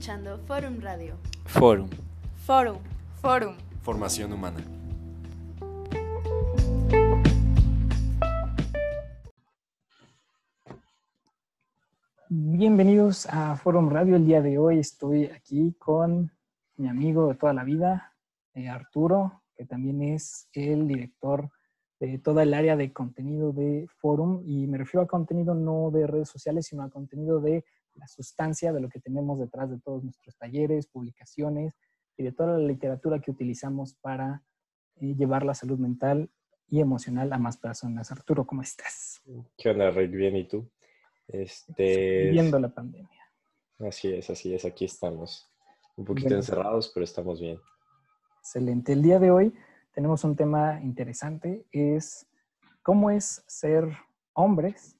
escuchando 0.00 0.38
Forum 0.46 0.80
Radio. 0.80 1.14
Forum. 1.44 1.90
Forum. 2.46 2.78
Forum. 3.20 3.54
Formación 3.82 4.32
humana. 4.32 4.64
Bienvenidos 12.30 13.26
a 13.26 13.56
Forum 13.56 13.90
Radio. 13.90 14.16
El 14.16 14.24
día 14.24 14.40
de 14.40 14.56
hoy 14.56 14.78
estoy 14.78 15.26
aquí 15.26 15.74
con 15.78 16.32
mi 16.76 16.88
amigo 16.88 17.28
de 17.28 17.34
toda 17.34 17.52
la 17.52 17.64
vida, 17.64 18.14
eh, 18.54 18.70
Arturo, 18.70 19.42
que 19.54 19.66
también 19.66 20.00
es 20.00 20.48
el 20.54 20.88
director 20.88 21.50
de 21.98 22.16
toda 22.16 22.44
el 22.44 22.54
área 22.54 22.74
de 22.74 22.90
contenido 22.90 23.52
de 23.52 23.86
Forum. 23.98 24.40
Y 24.46 24.66
me 24.66 24.78
refiero 24.78 25.04
a 25.04 25.06
contenido 25.06 25.54
no 25.54 25.90
de 25.90 26.06
redes 26.06 26.30
sociales, 26.30 26.68
sino 26.68 26.84
a 26.84 26.88
contenido 26.88 27.38
de 27.38 27.66
la 28.00 28.08
sustancia 28.08 28.72
de 28.72 28.80
lo 28.80 28.88
que 28.88 28.98
tenemos 28.98 29.38
detrás 29.38 29.70
de 29.70 29.78
todos 29.78 30.02
nuestros 30.02 30.36
talleres, 30.36 30.88
publicaciones 30.88 31.74
y 32.16 32.24
de 32.24 32.32
toda 32.32 32.58
la 32.58 32.66
literatura 32.66 33.20
que 33.20 33.30
utilizamos 33.30 33.94
para 33.94 34.42
eh, 34.96 35.14
llevar 35.14 35.44
la 35.44 35.54
salud 35.54 35.78
mental 35.78 36.30
y 36.66 36.80
emocional 36.80 37.32
a 37.32 37.38
más 37.38 37.58
personas. 37.58 38.10
Arturo, 38.10 38.46
¿cómo 38.46 38.62
estás? 38.62 39.20
¿Qué 39.56 39.70
onda, 39.70 39.90
Rick? 39.90 40.12
Bien, 40.12 40.36
¿y 40.36 40.48
tú? 40.48 40.68
Este, 41.28 42.24
Viviendo 42.24 42.58
la 42.58 42.68
pandemia. 42.68 43.20
Así 43.78 44.12
es, 44.12 44.30
así 44.30 44.54
es, 44.54 44.64
aquí 44.64 44.86
estamos. 44.86 45.50
Un 45.96 46.04
poquito 46.04 46.34
encerrados, 46.34 46.90
pero 46.94 47.04
estamos 47.04 47.40
bien. 47.40 47.58
Excelente. 48.38 48.92
El 48.92 49.02
día 49.02 49.18
de 49.18 49.30
hoy 49.30 49.54
tenemos 49.92 50.24
un 50.24 50.36
tema 50.36 50.80
interesante, 50.82 51.66
es 51.72 52.26
cómo 52.82 53.10
es 53.10 53.44
ser 53.46 53.84
hombres 54.32 54.96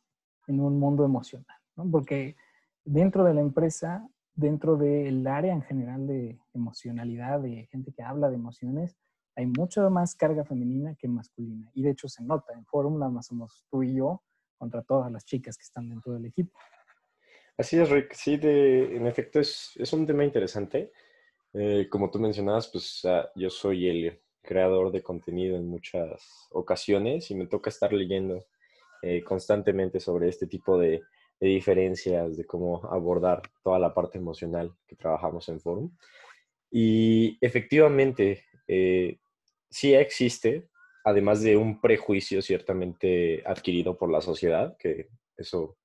en 0.46 0.60
un 0.60 0.78
mundo 0.78 1.04
emocional, 1.04 1.56
¿no? 1.76 1.90
Porque 1.90 2.36
dentro 2.84 3.24
de 3.24 3.34
la 3.34 3.40
empresa, 3.40 4.08
dentro 4.34 4.76
del 4.76 5.26
área 5.26 5.52
en 5.52 5.62
general 5.62 6.06
de 6.06 6.38
emocionalidad, 6.54 7.40
de 7.40 7.66
gente 7.70 7.92
que 7.92 8.02
habla 8.02 8.28
de 8.28 8.36
emociones, 8.36 8.96
hay 9.36 9.46
mucha 9.46 9.88
más 9.88 10.14
carga 10.14 10.44
femenina 10.44 10.94
que 10.96 11.08
masculina. 11.08 11.70
Y 11.74 11.82
de 11.82 11.90
hecho 11.90 12.08
se 12.08 12.22
nota, 12.22 12.52
en 12.52 12.64
Forum 12.66 12.98
nada 12.98 13.10
más 13.10 13.26
somos 13.26 13.64
tú 13.70 13.82
y 13.82 13.94
yo 13.96 14.22
contra 14.58 14.82
todas 14.82 15.10
las 15.10 15.24
chicas 15.24 15.56
que 15.56 15.62
están 15.62 15.88
dentro 15.88 16.12
del 16.12 16.26
equipo. 16.26 16.58
Así 17.56 17.78
es, 17.78 17.88
Rick. 17.90 18.12
Sí, 18.14 18.36
de, 18.36 18.96
en 18.96 19.06
efecto 19.06 19.40
es, 19.40 19.72
es 19.76 19.92
un 19.92 20.06
tema 20.06 20.24
interesante. 20.24 20.92
Eh, 21.52 21.88
como 21.90 22.10
tú 22.10 22.18
mencionabas, 22.18 22.68
pues 22.68 23.04
uh, 23.04 23.28
yo 23.34 23.50
soy 23.50 23.88
el 23.88 24.20
creador 24.42 24.92
de 24.92 25.02
contenido 25.02 25.56
en 25.56 25.66
muchas 25.66 26.48
ocasiones 26.50 27.30
y 27.30 27.34
me 27.34 27.46
toca 27.46 27.70
estar 27.70 27.92
leyendo 27.92 28.46
eh, 29.02 29.22
constantemente 29.22 30.00
sobre 30.00 30.28
este 30.28 30.46
tipo 30.46 30.78
de, 30.78 31.02
de, 31.40 31.48
diferencias, 31.48 32.36
de 32.36 32.44
cómo 32.44 32.84
abordar 32.90 33.42
toda 33.62 33.78
la 33.78 33.94
parte 33.94 34.18
emocional 34.18 34.72
que 34.86 34.96
trabajamos 34.96 35.48
en 35.48 35.60
Forum. 35.60 35.90
Y 36.70 37.38
efectivamente, 37.40 38.44
eh, 38.68 39.18
sí 39.70 39.94
existe, 39.94 40.68
además 41.04 41.42
de 41.42 41.56
un 41.56 41.80
prejuicio 41.80 42.42
ciertamente 42.42 43.42
adquirido 43.46 43.96
por 43.96 44.10
la 44.10 44.20
sociedad, 44.20 44.76
que 44.78 45.08
eso 45.36 45.76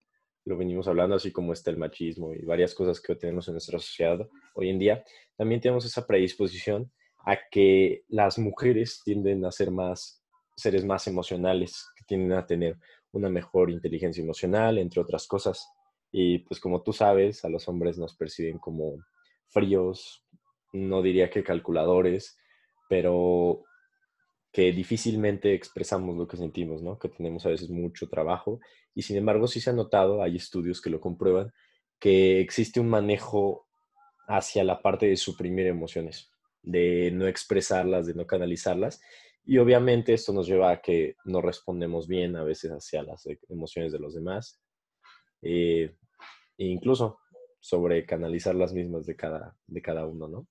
lo 0.45 0.58
venimos 0.58 0.88
hablando, 0.88 1.16
así 1.16 1.31
como 1.31 1.53
está 1.53 1.72
el 1.72 1.78
machismo 1.78 2.34
y 2.34 2.45
varias 2.45 2.75
cosas 2.75 3.02
que 3.02 3.16
tenemos 3.16 3.47
en 3.47 3.56
nuestra 3.56 3.80
sociedad 3.80 4.28
hoy 4.53 4.69
en 4.69 4.78
día, 4.78 5.03
también 5.36 5.59
tenemos 5.59 5.86
esa 5.86 6.06
predisposición 6.06 6.92
a 7.25 7.38
que 7.50 8.03
las 8.08 8.38
mujeres 8.38 9.02
tienden 9.03 9.44
a 9.45 9.52
ser 9.52 9.72
más 9.72 10.22
seres 10.56 10.86
más 10.86 11.08
emocionales, 11.08 11.86
que 11.97 12.06
tienden 12.06 12.38
a 12.38 12.45
tener 12.45 12.78
una 13.16 13.30
mejor 13.30 13.71
inteligencia 13.71 14.23
emocional, 14.23 14.77
entre 14.77 15.02
otras 15.02 15.27
cosas. 15.27 15.67
Y 16.11 16.39
pues 16.39 16.59
como 16.59 16.81
tú 16.81 16.94
sabes, 16.94 17.44
a 17.45 17.49
los 17.49 17.67
hombres 17.67 17.97
nos 17.97 18.16
perciben 18.16 18.57
como 18.59 18.97
fríos, 19.47 20.25
no 20.73 21.01
diría 21.01 21.29
que 21.29 21.44
calculadores, 21.44 22.38
pero 22.90 23.63
que 24.51 24.72
difícilmente 24.72 25.53
expresamos 25.53 26.16
lo 26.16 26.28
que 26.28 26.38
sentimos, 26.38 26.81
¿no? 26.81 26.97
Que 26.97 27.09
tenemos 27.09 27.45
a 27.45 27.50
veces 27.50 27.69
mucho 27.69 28.07
trabajo 28.07 28.62
y 28.94 29.01
sin 29.01 29.17
embargo 29.17 29.47
sí 29.47 29.59
se 29.59 29.69
ha 29.69 29.73
notado, 29.73 30.23
hay 30.23 30.38
estudios 30.38 30.81
que 30.81 30.90
lo 30.90 31.01
comprueban, 31.01 31.51
que 32.00 32.40
existe 32.40 32.79
un 32.79 32.88
manejo 32.88 33.67
hacia 34.28 34.63
la 34.63 34.81
parte 34.81 35.07
de 35.07 35.17
suprimir 35.17 35.67
emociones, 35.67 36.31
de 36.63 37.11
no 37.11 37.28
expresarlas, 37.28 38.07
de 38.07 38.13
no 38.13 38.25
canalizarlas 38.25 39.01
y 39.45 39.57
obviamente 39.59 40.13
esto 40.13 40.33
nos 40.33 40.47
lleva 40.47 40.72
a 40.72 40.81
que 40.81 41.16
no 41.25 41.41
respondemos 41.41 42.07
bien 42.07 42.35
a 42.35 42.44
veces 42.44 42.72
hacia 42.72 43.03
las 43.03 43.25
e, 43.28 43.39
emociones 43.50 43.91
de 43.91 44.00
los 44.00 44.16
demás 44.16 44.59
eh, 45.41 45.95
e 46.57 46.66
incluso 46.66 47.19
sobre 47.59 48.05
canalizar 48.05 48.55
las 48.55 48.73
mismas 48.73 49.05
de 49.05 49.16
cada, 49.16 49.55
de 49.67 49.81
cada 49.81 50.05
uno, 50.05 50.28
¿no? 50.28 50.47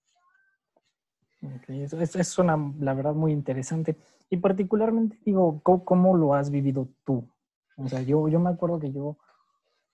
Okay, 1.56 1.82
eso, 1.82 2.00
eso 2.00 2.18
es 2.18 2.38
una, 2.38 2.56
la 2.78 2.94
verdad, 2.94 3.14
muy 3.14 3.32
interesante. 3.32 3.96
Y 4.30 4.38
particularmente, 4.38 5.18
digo, 5.24 5.60
¿cómo, 5.62 5.84
¿cómo, 5.84 6.16
lo 6.16 6.34
has 6.34 6.50
vivido 6.50 6.88
tú? 7.04 7.28
O 7.76 7.88
sea, 7.88 8.00
yo, 8.02 8.28
yo 8.28 8.40
me 8.40 8.50
acuerdo 8.50 8.78
que 8.78 8.90
yo, 8.90 9.18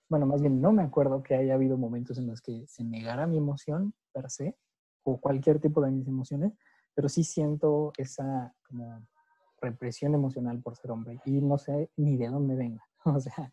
bueno, 0.09 0.27
más 0.27 0.41
bien 0.41 0.61
no 0.61 0.73
me 0.73 0.83
acuerdo 0.83 1.23
que 1.23 1.35
haya 1.35 1.55
habido 1.55 1.77
momentos 1.77 2.19
en 2.19 2.29
los 2.29 2.41
que 2.41 2.67
se 2.69 2.85
negara 2.85 3.27
mi 3.27 3.39
emoción 3.39 3.95
per 4.13 4.31
se, 4.31 4.57
o 5.03 5.21
cualquier 5.21 5.61
tipo 5.61 5.81
de 5.81 5.91
mis 5.91 6.07
emociones, 6.07 6.53
pero 6.95 7.09
sí 7.09 7.25
siento 7.25 7.93
esa 7.97 8.55
como 8.71 9.07
represión 9.61 10.15
emocional 10.15 10.63
por 10.63 10.77
ser 10.77 10.91
hombre 10.91 11.21
y 11.27 11.41
no 11.43 11.59
sé 11.59 11.91
ni 11.97 12.17
de 12.17 12.29
dónde 12.29 12.57
venga. 12.57 12.85
O 13.05 13.19
sea, 13.19 13.51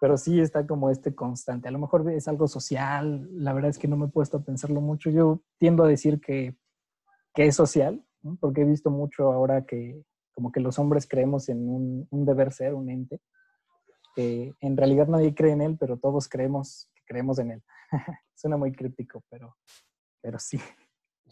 pero 0.00 0.18
sí 0.18 0.40
está 0.40 0.66
como 0.66 0.90
este 0.90 1.14
constante. 1.14 1.68
A 1.68 1.70
lo 1.70 1.78
mejor 1.78 2.10
es 2.10 2.28
algo 2.28 2.46
social, 2.46 3.26
la 3.32 3.54
verdad 3.54 3.70
es 3.70 3.78
que 3.78 3.88
no 3.88 3.96
me 3.96 4.06
he 4.06 4.10
puesto 4.10 4.36
a 4.36 4.42
pensarlo 4.42 4.82
mucho. 4.82 5.08
Yo 5.08 5.40
tiendo 5.58 5.84
a 5.84 5.88
decir 5.88 6.20
que 6.20 6.58
que 7.34 7.46
es 7.46 7.56
social, 7.56 8.02
porque 8.40 8.62
he 8.62 8.64
visto 8.64 8.90
mucho 8.90 9.32
ahora 9.32 9.66
que 9.66 10.02
como 10.32 10.50
que 10.50 10.60
los 10.60 10.78
hombres 10.78 11.06
creemos 11.06 11.48
en 11.48 11.68
un, 11.68 12.08
un, 12.10 12.24
deber 12.24 12.52
ser, 12.52 12.74
un 12.74 12.90
ente, 12.90 13.20
que 14.14 14.54
en 14.60 14.76
realidad 14.76 15.06
nadie 15.08 15.34
cree 15.34 15.52
en 15.52 15.60
él, 15.60 15.76
pero 15.78 15.98
todos 15.98 16.28
creemos 16.28 16.90
que 16.94 17.02
creemos 17.06 17.38
en 17.38 17.52
él. 17.52 17.62
Suena 18.34 18.56
muy 18.56 18.72
crítico, 18.72 19.22
pero, 19.28 19.56
pero 20.20 20.38
sí. 20.38 20.58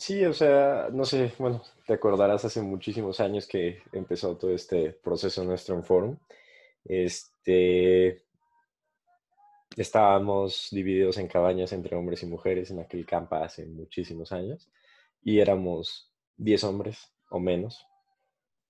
Sí, 0.02 0.24
o 0.24 0.32
sea, 0.32 0.88
no 0.92 1.04
sé, 1.04 1.32
bueno, 1.38 1.62
te 1.86 1.92
acordarás 1.92 2.44
hace 2.44 2.60
muchísimos 2.60 3.20
años 3.20 3.46
que 3.46 3.82
empezó 3.92 4.36
todo 4.36 4.52
este 4.52 4.90
proceso 4.94 5.44
nuestro 5.44 5.80
Forum. 5.84 6.18
Este, 6.84 8.24
estábamos 9.76 10.70
divididos 10.72 11.18
en 11.18 11.28
cabañas 11.28 11.72
entre 11.72 11.94
hombres 11.94 12.20
y 12.24 12.26
mujeres 12.26 12.72
en 12.72 12.80
aquel 12.80 13.06
campo 13.06 13.36
hace 13.36 13.64
muchísimos 13.64 14.32
años 14.32 14.68
y 15.22 15.38
éramos 15.38 16.12
10 16.36 16.64
hombres 16.64 17.12
o 17.30 17.38
menos. 17.38 17.86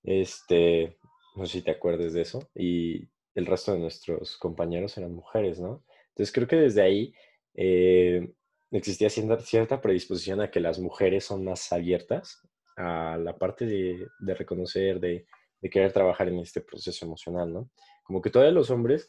Este, 0.03 0.99
no 1.35 1.47
sé 1.47 1.53
si 1.53 1.61
te 1.63 1.71
acuerdes 1.71 2.13
de 2.13 2.21
eso. 2.21 2.47
Y 2.53 3.07
el 3.33 3.47
resto 3.47 3.73
de 3.73 3.79
nuestros 3.79 4.37
compañeros 4.37 4.95
eran 4.99 5.15
mujeres, 5.15 5.59
¿no? 5.59 5.83
Entonces 6.09 6.31
creo 6.31 6.47
que 6.47 6.57
desde 6.57 6.83
ahí 6.83 7.15
eh, 7.55 8.31
existía 8.77 9.09
cierta 9.09 9.81
predisposición 9.81 10.41
a 10.41 10.49
que 10.49 10.59
las 10.59 10.79
mujeres 10.79 11.25
son 11.25 11.45
más 11.45 11.71
abiertas 11.71 12.41
a 12.75 13.17
la 13.17 13.37
parte 13.37 13.65
de, 13.65 14.07
reconocer, 14.33 14.99
de, 14.99 15.25
querer 15.71 15.93
trabajar 15.93 16.27
en 16.27 16.39
este 16.39 16.61
proceso 16.61 17.05
emocional, 17.05 17.53
¿no? 17.53 17.69
Como 18.03 18.21
que 18.21 18.29
todavía 18.29 18.51
los 18.51 18.69
hombres, 18.69 19.07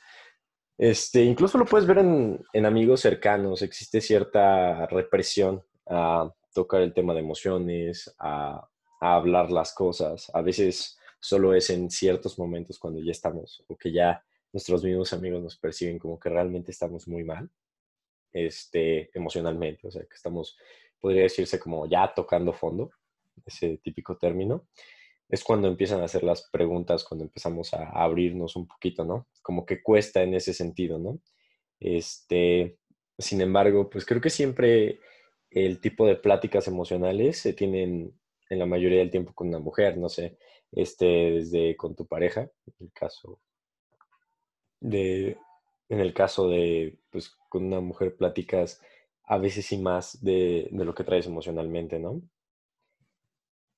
este, 0.76 1.25
incluso 1.25 1.58
lo 1.58 1.64
puedes 1.64 1.86
ver 1.86 1.98
en, 1.98 2.66
amigos 2.66 3.00
cercanos, 3.00 3.62
existe 3.62 4.00
cierta 4.00 4.86
represión 4.86 5.64
a 5.88 6.31
tocar 6.52 6.82
el 6.82 6.92
tema 6.92 7.14
de 7.14 7.20
emociones, 7.20 8.14
a, 8.19 8.69
hablar 9.00 9.50
las 9.50 9.75
cosas. 9.75 10.31
A 10.32 10.41
veces 10.41 10.98
solo 11.20 11.54
es 11.54 11.69
en 11.69 11.91
ciertos 11.91 12.38
momentos 12.38 12.78
cuando 12.78 13.00
ya 13.00 13.10
estamos 13.10 13.62
o 13.69 13.76
que 13.76 13.92
ya 13.92 14.25
nuestros 14.50 14.82
mismos 14.82 15.12
amigos 15.12 15.43
nos 15.43 15.58
perciben 15.58 15.99
como 15.99 16.19
que 16.19 16.31
realmente 16.31 16.70
estamos 16.70 17.06
muy 17.06 17.22
mal 17.22 17.50
este, 18.34 19.10
emocionalmente, 19.16 19.86
o 19.88 19.90
sea, 19.90 20.02
que 20.02 20.14
estamos, 20.14 20.58
podría 21.00 21.22
decirse 21.22 21.58
como 21.58 21.86
ya 21.86 22.12
tocando 22.14 22.52
fondo, 22.52 22.90
ese 23.46 23.78
típico 23.78 24.19
término. 24.19 24.66
Es 25.28 25.42
cuando 25.42 25.69
empiezan 25.69 26.00
a 26.00 26.04
hacer 26.04 26.22
las 26.22 26.50
preguntas, 26.50 27.04
cuando 27.04 27.25
empezamos 27.25 27.72
a 27.72 27.88
abrirnos 27.90 28.56
un 28.56 28.66
poquito, 28.66 29.04
¿no? 29.04 29.26
Como 29.40 29.64
que 29.64 29.82
cuesta 29.82 30.22
en 30.22 30.34
ese 30.34 30.52
sentido, 30.52 30.98
¿no? 30.98 31.20
Este, 31.81 32.78
sin 33.19 33.40
embargo, 33.40 33.88
pues 33.88 34.04
creo 34.04 34.20
que 34.20 34.31
siempre 34.31 35.00
el 35.50 35.80
tipo 35.80 36.06
de 36.06 36.16
pláticas 36.16 36.69
emocionales 36.69 37.38
se 37.38 37.52
tienen 37.54 38.12
en 38.50 38.58
la 38.58 38.66
mayoría 38.66 38.98
del 38.98 39.10
tiempo 39.10 39.32
con 39.32 39.48
una 39.48 39.60
mujer, 39.60 39.96
no 39.96 40.08
sé, 40.08 40.37
este, 40.72 41.06
desde 41.06 41.76
con 41.76 41.94
tu 41.94 42.06
pareja, 42.06 42.50
el 42.80 42.92
caso 42.92 43.40
de, 44.80 45.38
en 45.88 46.00
el 46.00 46.14
caso 46.14 46.48
de, 46.48 46.98
pues 47.10 47.36
con 47.48 47.64
una 47.66 47.81
mujer 47.81 48.16
pláticas 48.16 48.81
a 49.25 49.38
veces 49.38 49.70
y 49.72 49.78
más 49.78 50.22
de, 50.22 50.69
de 50.70 50.84
lo 50.84 50.94
que 50.94 51.04
traes 51.04 51.26
emocionalmente, 51.26 51.98
¿no? 51.98 52.22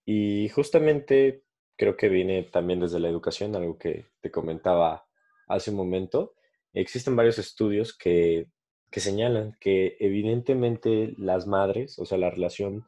Y 0.04 0.48
justamente 0.50 1.42
creo 1.76 1.96
que 1.96 2.08
viene 2.08 2.44
también 2.44 2.80
desde 2.80 3.00
la 3.00 3.08
educación, 3.08 3.54
algo 3.56 3.78
que 3.78 4.06
te 4.20 4.30
comentaba 4.30 5.06
hace 5.48 5.70
un 5.70 5.76
momento. 5.76 6.34
Existen 6.72 7.16
varios 7.16 7.38
estudios 7.38 7.96
que 7.96 8.48
que 8.90 9.00
señalan 9.00 9.56
que 9.60 9.96
evidentemente 10.00 11.14
las 11.18 11.46
madres, 11.46 11.98
o 11.98 12.06
sea, 12.06 12.18
la 12.18 12.30
relación 12.30 12.86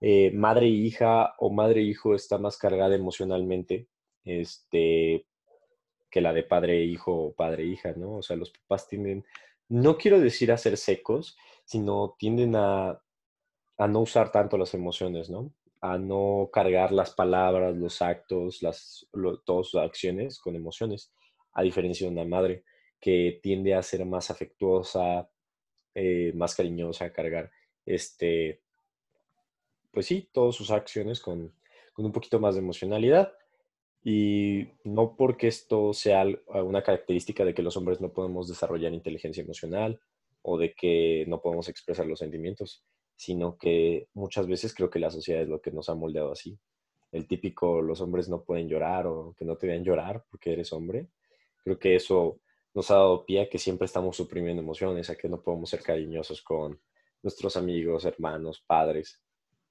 eh, 0.00 0.30
madre-hija 0.32 1.34
o 1.38 1.50
madre-hijo 1.50 2.14
está 2.14 2.38
más 2.38 2.58
cargada 2.58 2.94
emocionalmente 2.94 3.88
este, 4.24 5.26
que 6.14 6.20
la 6.20 6.32
de 6.32 6.44
padre-hijo 6.44 7.12
o 7.12 7.32
padre-hija, 7.34 7.92
¿no? 7.96 8.18
O 8.18 8.22
sea, 8.22 8.36
los 8.36 8.52
papás 8.52 8.86
tienden, 8.86 9.24
no 9.68 9.98
quiero 9.98 10.20
decir 10.20 10.52
a 10.52 10.56
ser 10.56 10.76
secos, 10.76 11.36
sino 11.64 12.14
tienden 12.16 12.54
a, 12.54 13.02
a 13.78 13.88
no 13.88 13.98
usar 13.98 14.30
tanto 14.30 14.56
las 14.56 14.74
emociones, 14.74 15.28
¿no? 15.28 15.52
A 15.80 15.98
no 15.98 16.50
cargar 16.52 16.92
las 16.92 17.12
palabras, 17.16 17.76
los 17.76 18.00
actos, 18.00 18.62
las, 18.62 19.08
todas 19.44 19.66
sus 19.66 19.80
acciones 19.80 20.38
con 20.38 20.54
emociones, 20.54 21.12
a 21.52 21.64
diferencia 21.64 22.06
de 22.06 22.12
una 22.12 22.24
madre 22.24 22.62
que 23.00 23.40
tiende 23.42 23.74
a 23.74 23.82
ser 23.82 24.06
más 24.06 24.30
afectuosa, 24.30 25.28
eh, 25.96 26.30
más 26.36 26.54
cariñosa, 26.54 27.06
a 27.06 27.12
cargar, 27.12 27.50
este, 27.84 28.62
pues 29.90 30.06
sí, 30.06 30.30
todas 30.32 30.54
sus 30.54 30.70
acciones 30.70 31.18
con, 31.18 31.52
con 31.92 32.04
un 32.06 32.12
poquito 32.12 32.38
más 32.38 32.54
de 32.54 32.60
emocionalidad. 32.60 33.32
Y 34.06 34.68
no 34.84 35.16
porque 35.16 35.48
esto 35.48 35.94
sea 35.94 36.26
una 36.46 36.82
característica 36.82 37.42
de 37.44 37.54
que 37.54 37.62
los 37.62 37.76
hombres 37.78 38.02
no 38.02 38.12
podemos 38.12 38.46
desarrollar 38.46 38.92
inteligencia 38.92 39.42
emocional 39.42 39.98
o 40.42 40.58
de 40.58 40.74
que 40.74 41.24
no 41.26 41.40
podemos 41.40 41.70
expresar 41.70 42.06
los 42.06 42.18
sentimientos, 42.18 42.84
sino 43.16 43.56
que 43.56 44.08
muchas 44.12 44.46
veces 44.46 44.74
creo 44.74 44.90
que 44.90 44.98
la 44.98 45.10
sociedad 45.10 45.40
es 45.40 45.48
lo 45.48 45.62
que 45.62 45.70
nos 45.70 45.88
ha 45.88 45.94
moldeado 45.94 46.32
así. 46.32 46.58
El 47.12 47.26
típico, 47.26 47.80
los 47.80 48.02
hombres 48.02 48.28
no 48.28 48.42
pueden 48.42 48.68
llorar 48.68 49.06
o 49.06 49.34
que 49.38 49.46
no 49.46 49.56
te 49.56 49.68
vean 49.68 49.84
llorar 49.84 50.22
porque 50.30 50.52
eres 50.52 50.74
hombre. 50.74 51.08
Creo 51.62 51.78
que 51.78 51.96
eso 51.96 52.40
nos 52.74 52.90
ha 52.90 52.96
dado 52.96 53.24
pie 53.24 53.40
a 53.40 53.48
que 53.48 53.58
siempre 53.58 53.86
estamos 53.86 54.16
suprimiendo 54.16 54.60
emociones, 54.60 55.08
a 55.08 55.16
que 55.16 55.30
no 55.30 55.40
podemos 55.40 55.70
ser 55.70 55.80
cariñosos 55.80 56.42
con 56.42 56.78
nuestros 57.22 57.56
amigos, 57.56 58.04
hermanos, 58.04 58.62
padres, 58.66 59.22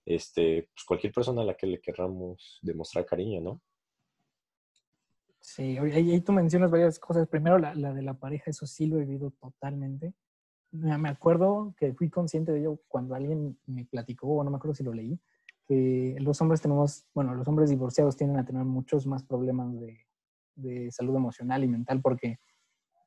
este, 0.06 0.70
pues 0.74 0.86
cualquier 0.86 1.14
persona 1.14 1.44
a 1.44 1.46
la 1.46 1.54
que 1.54 1.68
le 1.68 1.80
querramos 1.80 2.60
demostrar 2.64 3.06
cariño, 3.06 3.42
¿no? 3.42 3.62
Sí, 5.46 5.78
ahí, 5.78 6.22
tú 6.22 6.32
mencionas 6.32 6.72
varias 6.72 6.98
cosas. 7.00 7.28
Primero, 7.28 7.58
la, 7.58 7.76
la, 7.76 7.94
de 7.94 8.02
la 8.02 8.14
pareja, 8.14 8.50
eso 8.50 8.66
sí 8.66 8.88
lo 8.88 8.96
he 8.98 9.02
vivido 9.02 9.32
totalmente. 9.32 10.14
Me 10.72 11.10
acuerdo 11.10 11.76
que 11.78 11.94
fui 11.94 12.10
consciente 12.10 12.54
de 12.54 12.62
ello 12.62 12.80
cuando 12.88 13.14
alguien 13.14 13.60
me 13.68 13.84
platicó, 13.86 14.28
o 14.28 14.44
no 14.44 14.50
me 14.50 14.56
acuerdo 14.56 14.74
si 14.74 14.84
lo 14.84 14.94
leí, 14.94 15.20
que 15.68 16.16
los 16.20 16.42
hombres 16.42 16.62
tenemos, 16.62 17.06
bueno, 17.14 17.36
los 17.36 17.46
hombres 17.48 17.70
divorciados 17.70 18.16
tienden 18.16 18.40
a 18.40 18.46
tener 18.46 18.64
muchos 18.64 19.06
más 19.06 19.24
problemas 19.24 19.78
de, 19.82 20.00
de 20.56 20.90
salud 20.92 21.16
emocional 21.16 21.64
y 21.64 21.68
mental 21.68 22.02
porque 22.02 22.40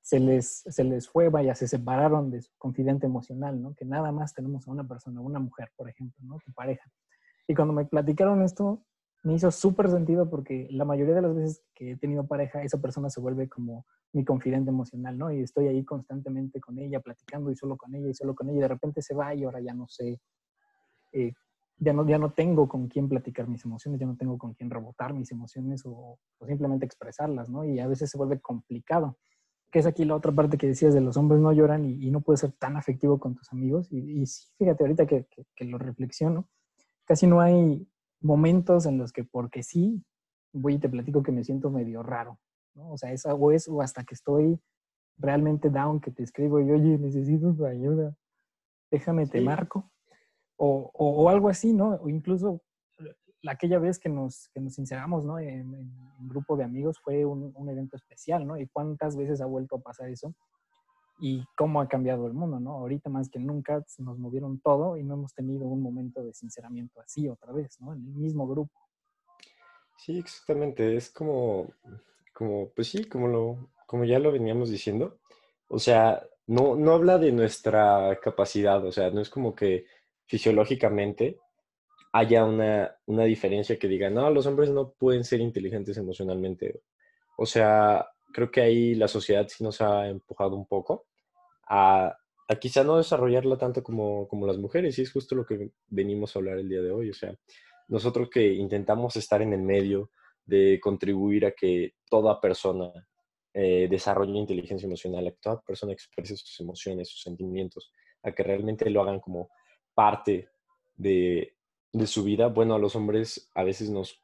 se 0.02 0.20
les, 0.20 0.62
se 0.68 0.84
les 0.84 1.08
fue, 1.08 1.30
vaya, 1.30 1.54
se 1.54 1.66
separaron 1.66 2.30
de 2.30 2.42
su 2.42 2.52
confidente 2.58 3.06
emocional, 3.06 3.60
¿no? 3.60 3.74
Que 3.74 3.86
nada 3.86 4.12
más 4.12 4.34
tenemos 4.34 4.68
a 4.68 4.70
una 4.70 4.86
persona, 4.86 5.22
una 5.22 5.40
mujer, 5.40 5.70
por 5.74 5.88
ejemplo, 5.88 6.22
¿no? 6.22 6.38
Tu 6.44 6.52
pareja. 6.52 6.84
Y 7.48 7.54
cuando 7.54 7.72
me 7.72 7.86
platicaron 7.86 8.42
esto, 8.42 8.84
me 9.22 9.34
hizo 9.34 9.50
súper 9.50 9.90
sentido 9.90 10.30
porque 10.30 10.68
la 10.70 10.84
mayoría 10.84 11.14
de 11.14 11.22
las 11.22 11.34
veces 11.34 11.64
que 11.74 11.92
he 11.92 11.96
tenido 11.96 12.26
pareja, 12.26 12.62
esa 12.62 12.80
persona 12.80 13.10
se 13.10 13.20
vuelve 13.20 13.48
como 13.48 13.84
mi 14.12 14.24
confidente 14.24 14.70
emocional, 14.70 15.18
¿no? 15.18 15.32
Y 15.32 15.42
estoy 15.42 15.68
ahí 15.68 15.84
constantemente 15.84 16.60
con 16.60 16.78
ella, 16.78 17.00
platicando 17.00 17.50
y 17.50 17.56
solo 17.56 17.76
con 17.76 17.94
ella 17.94 18.08
y 18.08 18.14
solo 18.14 18.34
con 18.34 18.48
ella. 18.48 18.58
Y 18.58 18.62
de 18.62 18.68
repente 18.68 19.02
se 19.02 19.14
va 19.14 19.34
y 19.34 19.44
ahora 19.44 19.60
ya 19.60 19.74
no 19.74 19.86
sé, 19.88 20.20
eh, 21.12 21.32
ya, 21.78 21.92
no, 21.92 22.06
ya 22.06 22.18
no 22.18 22.32
tengo 22.32 22.68
con 22.68 22.88
quién 22.88 23.08
platicar 23.08 23.48
mis 23.48 23.64
emociones, 23.64 24.00
ya 24.00 24.06
no 24.06 24.16
tengo 24.16 24.38
con 24.38 24.54
quién 24.54 24.70
rebotar 24.70 25.12
mis 25.12 25.30
emociones 25.32 25.82
o, 25.84 26.18
simplemente 26.46 26.86
expresarlas, 26.86 27.50
¿no? 27.50 27.64
Y 27.64 27.80
a 27.80 27.86
veces 27.86 28.10
se 28.10 28.16
vuelve 28.18 28.40
complicado. 28.40 29.18
Que 29.70 29.80
es 29.80 29.86
aquí 29.86 30.04
la 30.04 30.14
otra 30.14 30.32
parte 30.32 30.56
que 30.56 30.68
decías 30.68 30.94
de 30.94 31.00
los 31.00 31.16
hombres 31.16 31.40
no 31.40 31.52
lloran 31.52 31.84
y, 31.84 32.10
no 32.10 32.20
puedes 32.20 32.40
ser 32.40 32.52
tan 32.52 32.76
afectivo 32.76 33.18
con 33.18 33.34
tus 33.34 33.52
amigos. 33.52 33.88
Y, 33.90 34.22
y 34.22 34.26
sí, 34.26 34.48
fíjate 34.56 34.84
ahorita 34.84 35.06
que, 35.06 35.26
que, 35.26 35.44
que 35.54 35.64
lo 35.64 35.76
reflexiono, 35.78 36.48
casi 37.04 37.26
no 37.26 37.40
hay 37.40 37.86
momentos 38.20 38.86
en 38.86 38.98
los 38.98 39.12
que 39.12 39.24
porque 39.24 39.62
sí, 39.62 40.02
voy 40.52 40.74
y 40.74 40.78
te 40.78 40.88
platico 40.88 41.22
que 41.22 41.32
me 41.32 41.44
siento 41.44 41.70
medio 41.70 42.02
raro, 42.02 42.38
¿no? 42.74 42.92
O 42.92 42.98
sea, 42.98 43.12
es, 43.12 43.26
o 43.26 43.52
es 43.52 43.68
o 43.68 43.82
hasta 43.82 44.04
que 44.04 44.14
estoy 44.14 44.58
realmente 45.18 45.70
down, 45.70 46.00
que 46.00 46.10
te 46.10 46.22
escribo 46.22 46.60
y 46.60 46.70
oye, 46.70 46.98
necesito 46.98 47.54
tu 47.54 47.66
ayuda, 47.66 48.14
déjame, 48.90 49.26
te 49.26 49.40
marco. 49.40 49.90
O, 50.58 50.90
o, 50.94 51.28
algo 51.28 51.50
así, 51.50 51.74
¿no? 51.74 51.96
O 51.96 52.08
incluso 52.08 52.62
aquella 53.46 53.78
vez 53.78 53.98
que 53.98 54.08
nos, 54.08 54.48
que 54.54 54.60
nos 54.60 54.74
sinceramos, 54.74 55.26
¿no? 55.26 55.38
En, 55.38 55.74
un 56.18 56.28
grupo 56.28 56.56
de 56.56 56.64
amigos 56.64 56.98
fue 56.98 57.26
un, 57.26 57.52
un, 57.54 57.68
evento 57.68 57.96
especial, 57.96 58.46
¿no? 58.46 58.56
Y 58.56 58.66
cuántas 58.66 59.16
veces 59.16 59.42
ha 59.42 59.46
vuelto 59.46 59.76
a 59.76 59.80
pasar 59.80 60.08
eso 60.08 60.34
y 61.18 61.44
cómo 61.56 61.80
ha 61.80 61.88
cambiado 61.88 62.26
el 62.26 62.34
mundo, 62.34 62.60
¿no? 62.60 62.72
Ahorita 62.72 63.08
más 63.08 63.28
que 63.28 63.38
nunca 63.38 63.84
nos 63.98 64.18
movieron 64.18 64.60
todo 64.60 64.96
y 64.96 65.04
no 65.04 65.14
hemos 65.14 65.34
tenido 65.34 65.66
un 65.66 65.82
momento 65.82 66.22
de 66.22 66.34
sinceramiento 66.34 67.00
así 67.00 67.28
otra 67.28 67.52
vez, 67.52 67.80
¿no? 67.80 67.94
En 67.94 68.00
el 68.00 68.14
mismo 68.14 68.46
grupo. 68.46 68.72
Sí, 69.96 70.18
exactamente. 70.18 70.96
Es 70.96 71.10
como, 71.10 71.72
como 72.34 72.68
pues 72.70 72.88
sí, 72.88 73.04
como, 73.04 73.28
lo, 73.28 73.70
como 73.86 74.04
ya 74.04 74.18
lo 74.18 74.30
veníamos 74.30 74.70
diciendo. 74.70 75.18
O 75.68 75.78
sea, 75.78 76.22
no, 76.46 76.76
no 76.76 76.92
habla 76.92 77.18
de 77.18 77.32
nuestra 77.32 78.18
capacidad, 78.22 78.84
o 78.84 78.92
sea, 78.92 79.10
no 79.10 79.20
es 79.20 79.30
como 79.30 79.54
que 79.54 79.86
fisiológicamente 80.26 81.38
haya 82.12 82.44
una, 82.44 82.96
una 83.06 83.24
diferencia 83.24 83.78
que 83.78 83.88
diga, 83.88 84.10
no, 84.10 84.30
los 84.30 84.46
hombres 84.46 84.70
no 84.70 84.90
pueden 84.90 85.24
ser 85.24 85.40
inteligentes 85.40 85.96
emocionalmente. 85.96 86.82
O 87.36 87.46
sea, 87.46 88.06
creo 88.32 88.50
que 88.50 88.60
ahí 88.60 88.94
la 88.94 89.08
sociedad 89.08 89.46
sí 89.48 89.64
nos 89.64 89.80
ha 89.80 90.08
empujado 90.08 90.56
un 90.56 90.66
poco 90.66 91.06
a, 91.68 92.16
a 92.48 92.56
quizá 92.56 92.84
no 92.84 92.96
desarrollarla 92.96 93.58
tanto 93.58 93.82
como, 93.82 94.28
como 94.28 94.46
las 94.46 94.58
mujeres, 94.58 94.98
y 94.98 95.02
es 95.02 95.12
justo 95.12 95.34
lo 95.34 95.44
que 95.44 95.70
venimos 95.88 96.34
a 96.34 96.38
hablar 96.38 96.58
el 96.58 96.68
día 96.68 96.82
de 96.82 96.90
hoy. 96.90 97.10
O 97.10 97.14
sea, 97.14 97.34
nosotros 97.88 98.28
que 98.30 98.52
intentamos 98.52 99.16
estar 99.16 99.42
en 99.42 99.52
el 99.52 99.62
medio 99.62 100.10
de 100.44 100.78
contribuir 100.80 101.46
a 101.46 101.52
que 101.52 101.94
toda 102.08 102.40
persona 102.40 102.92
eh, 103.52 103.88
desarrolle 103.90 104.38
inteligencia 104.38 104.86
emocional, 104.86 105.26
a 105.26 105.30
que 105.30 105.38
toda 105.40 105.60
persona 105.62 105.92
exprese 105.92 106.36
sus 106.36 106.60
emociones, 106.60 107.08
sus 107.08 107.22
sentimientos, 107.22 107.90
a 108.22 108.32
que 108.32 108.42
realmente 108.42 108.88
lo 108.90 109.02
hagan 109.02 109.20
como 109.20 109.48
parte 109.94 110.48
de, 110.96 111.54
de 111.92 112.06
su 112.06 112.22
vida. 112.22 112.48
Bueno, 112.48 112.74
a 112.74 112.78
los 112.78 112.94
hombres 112.94 113.50
a 113.54 113.64
veces 113.64 113.90
nos 113.90 114.20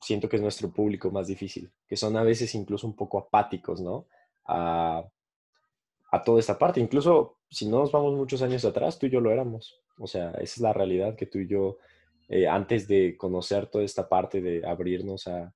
siento 0.00 0.28
que 0.28 0.36
es 0.36 0.42
nuestro 0.42 0.70
público 0.70 1.10
más 1.10 1.26
difícil, 1.26 1.72
que 1.86 1.96
son 1.96 2.16
a 2.16 2.22
veces 2.22 2.54
incluso 2.54 2.86
un 2.86 2.96
poco 2.96 3.18
apáticos, 3.18 3.80
¿no? 3.80 4.06
A, 4.46 5.04
a 6.12 6.22
toda 6.22 6.40
esta 6.40 6.58
parte. 6.58 6.80
Incluso 6.80 7.38
si 7.50 7.66
no 7.68 7.80
nos 7.80 7.92
vamos 7.92 8.14
muchos 8.14 8.42
años 8.42 8.64
atrás, 8.64 8.98
tú 8.98 9.06
y 9.06 9.10
yo 9.10 9.20
lo 9.20 9.30
éramos. 9.30 9.80
O 9.98 10.06
sea, 10.06 10.30
esa 10.32 10.42
es 10.42 10.58
la 10.58 10.72
realidad 10.72 11.16
que 11.16 11.26
tú 11.26 11.38
y 11.38 11.48
yo, 11.48 11.78
eh, 12.28 12.46
antes 12.46 12.86
de 12.88 13.16
conocer 13.16 13.66
toda 13.66 13.84
esta 13.84 14.08
parte 14.08 14.40
de 14.40 14.66
abrirnos 14.66 15.26
a, 15.26 15.54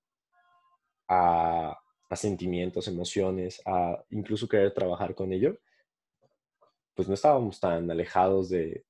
a, 1.08 1.78
a, 2.08 2.16
sentimientos, 2.16 2.88
emociones, 2.88 3.60
a 3.66 4.02
incluso 4.10 4.48
querer 4.48 4.72
trabajar 4.72 5.14
con 5.14 5.32
ello, 5.32 5.58
pues 6.94 7.08
no 7.08 7.14
estábamos 7.14 7.60
tan 7.60 7.90
alejados 7.90 8.48
de, 8.48 8.84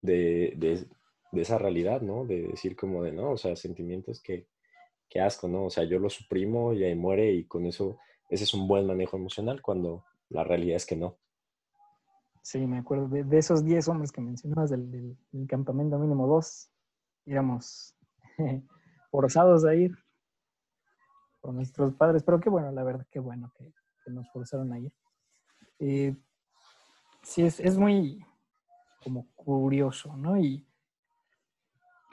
de, 0.00 0.52
de, 0.56 0.86
de 1.32 1.42
esa 1.42 1.58
realidad, 1.58 2.02
¿no? 2.02 2.24
De 2.26 2.42
decir 2.48 2.76
como 2.76 3.02
de, 3.02 3.12
no, 3.12 3.32
o 3.32 3.36
sea, 3.36 3.56
sentimientos 3.56 4.20
que, 4.20 4.46
qué 5.12 5.20
asco, 5.20 5.46
¿no? 5.46 5.64
O 5.64 5.70
sea, 5.70 5.84
yo 5.84 5.98
lo 5.98 6.08
suprimo 6.08 6.72
y 6.72 6.84
ahí 6.84 6.94
muere 6.94 7.32
y 7.32 7.44
con 7.44 7.66
eso, 7.66 7.98
ese 8.30 8.44
es 8.44 8.54
un 8.54 8.66
buen 8.66 8.86
manejo 8.86 9.18
emocional 9.18 9.60
cuando 9.60 10.06
la 10.30 10.42
realidad 10.42 10.76
es 10.76 10.86
que 10.86 10.96
no. 10.96 11.18
Sí, 12.40 12.66
me 12.66 12.78
acuerdo 12.78 13.08
de, 13.08 13.38
esos 13.38 13.62
10 13.62 13.88
hombres 13.88 14.10
que 14.10 14.22
mencionabas 14.22 14.70
del, 14.70 15.18
campamento 15.46 15.98
mínimo 15.98 16.26
2, 16.26 16.70
íbamos 17.26 17.94
forzados 19.10 19.66
a 19.66 19.74
ir 19.74 19.94
por 21.42 21.52
nuestros 21.52 21.92
padres, 21.94 22.22
pero 22.22 22.40
qué 22.40 22.48
bueno, 22.48 22.72
la 22.72 22.82
verdad, 22.82 23.06
qué 23.10 23.20
bueno 23.20 23.52
que, 23.58 23.70
nos 24.06 24.26
forzaron 24.30 24.72
a 24.72 24.78
ir. 24.78 24.92
Eh, 25.78 26.16
sí, 27.22 27.42
es, 27.42 27.60
es, 27.60 27.76
muy 27.76 28.24
como 29.04 29.28
curioso, 29.34 30.16
¿no? 30.16 30.38
Y, 30.38 30.66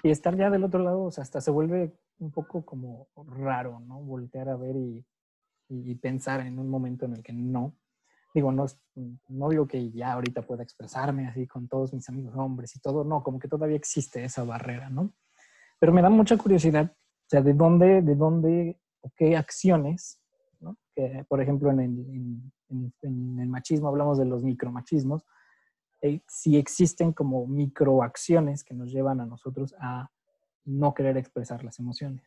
y 0.04 0.12
estar 0.12 0.36
ya 0.36 0.50
del 0.50 0.66
otro 0.66 0.84
lado, 0.84 1.04
o 1.04 1.12
sea, 1.12 1.22
hasta 1.22 1.40
se 1.40 1.50
vuelve 1.50 1.98
un 2.20 2.32
poco 2.32 2.66
como 2.66 3.08
raro, 3.28 3.80
¿no? 3.80 4.00
Voltear 4.02 4.50
a 4.50 4.56
ver 4.56 4.76
y, 4.76 5.06
pensar 6.02 6.40
en 6.42 6.58
un 6.58 6.68
momento 6.68 7.06
en 7.06 7.14
el 7.14 7.24
que 7.24 7.34
no. 7.34 7.76
Digo, 8.34 8.52
no, 8.52 8.66
no 9.28 9.50
digo 9.50 9.68
que 9.68 9.92
ya 9.92 10.14
ahorita 10.14 10.42
pueda 10.42 10.64
expresarme 10.64 11.28
así 11.28 11.46
con 11.48 11.68
todos 11.68 11.94
mis 11.94 12.08
amigos 12.10 12.36
hombres 12.36 12.76
y 12.76 12.80
todo, 12.80 13.04
no, 13.04 13.22
como 13.24 13.40
que 13.40 13.48
todavía 13.48 13.76
existe 13.76 14.24
esa 14.24 14.44
barrera, 14.44 14.90
¿no? 14.90 15.14
Pero 15.80 15.94
me 15.94 16.02
da 16.02 16.10
mucha 16.10 16.38
curiosidad, 16.38 16.92
o 16.92 17.30
sea, 17.30 17.42
de 17.42 17.54
dónde, 17.54 18.02
de 18.02 18.16
dónde 18.16 18.80
o 19.02 19.12
qué 19.16 19.38
acciones, 19.38 20.20
¿no? 20.60 20.78
Por 21.28 21.42
ejemplo, 21.42 21.72
en 21.72 21.80
el, 21.80 22.52
en, 22.70 23.40
el 23.40 23.48
machismo 23.48 23.88
hablamos 23.88 24.18
de 24.18 24.26
los 24.26 24.44
micromachismos, 24.44 25.26
eh, 26.02 26.22
si 26.28 26.58
existen 26.58 27.14
como 27.14 27.46
microacciones 27.46 28.64
que 28.64 28.74
nos 28.74 28.92
llevan 28.92 29.20
a 29.20 29.26
nosotros 29.26 29.76
a 29.80 30.10
no 30.66 30.94
querer 30.94 31.18
expresar 31.18 31.64
las 31.64 31.80
emociones. 31.80 32.24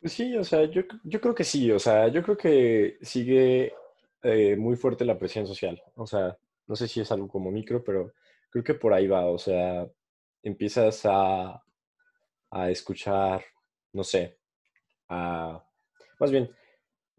Pues 0.00 0.12
sí, 0.12 0.36
o 0.36 0.44
sea, 0.44 0.64
yo, 0.64 0.82
yo 1.02 1.20
creo 1.20 1.34
que 1.34 1.44
sí, 1.44 1.70
o 1.70 1.78
sea, 1.78 2.08
yo 2.08 2.22
creo 2.22 2.36
que 2.36 2.98
sigue 3.00 3.72
eh, 4.22 4.56
muy 4.56 4.76
fuerte 4.76 5.04
la 5.04 5.18
presión 5.18 5.46
social. 5.46 5.82
O 5.96 6.06
sea, 6.06 6.36
no 6.66 6.76
sé 6.76 6.88
si 6.88 7.00
es 7.00 7.10
algo 7.10 7.28
como 7.28 7.50
micro, 7.50 7.82
pero 7.82 8.12
creo 8.50 8.64
que 8.64 8.74
por 8.74 8.92
ahí 8.92 9.06
va, 9.06 9.26
o 9.26 9.38
sea, 9.38 9.88
empiezas 10.42 11.02
a, 11.04 11.62
a 12.50 12.70
escuchar, 12.70 13.44
no 13.92 14.04
sé, 14.04 14.38
a, 15.08 15.62
más 16.18 16.30
bien, 16.30 16.50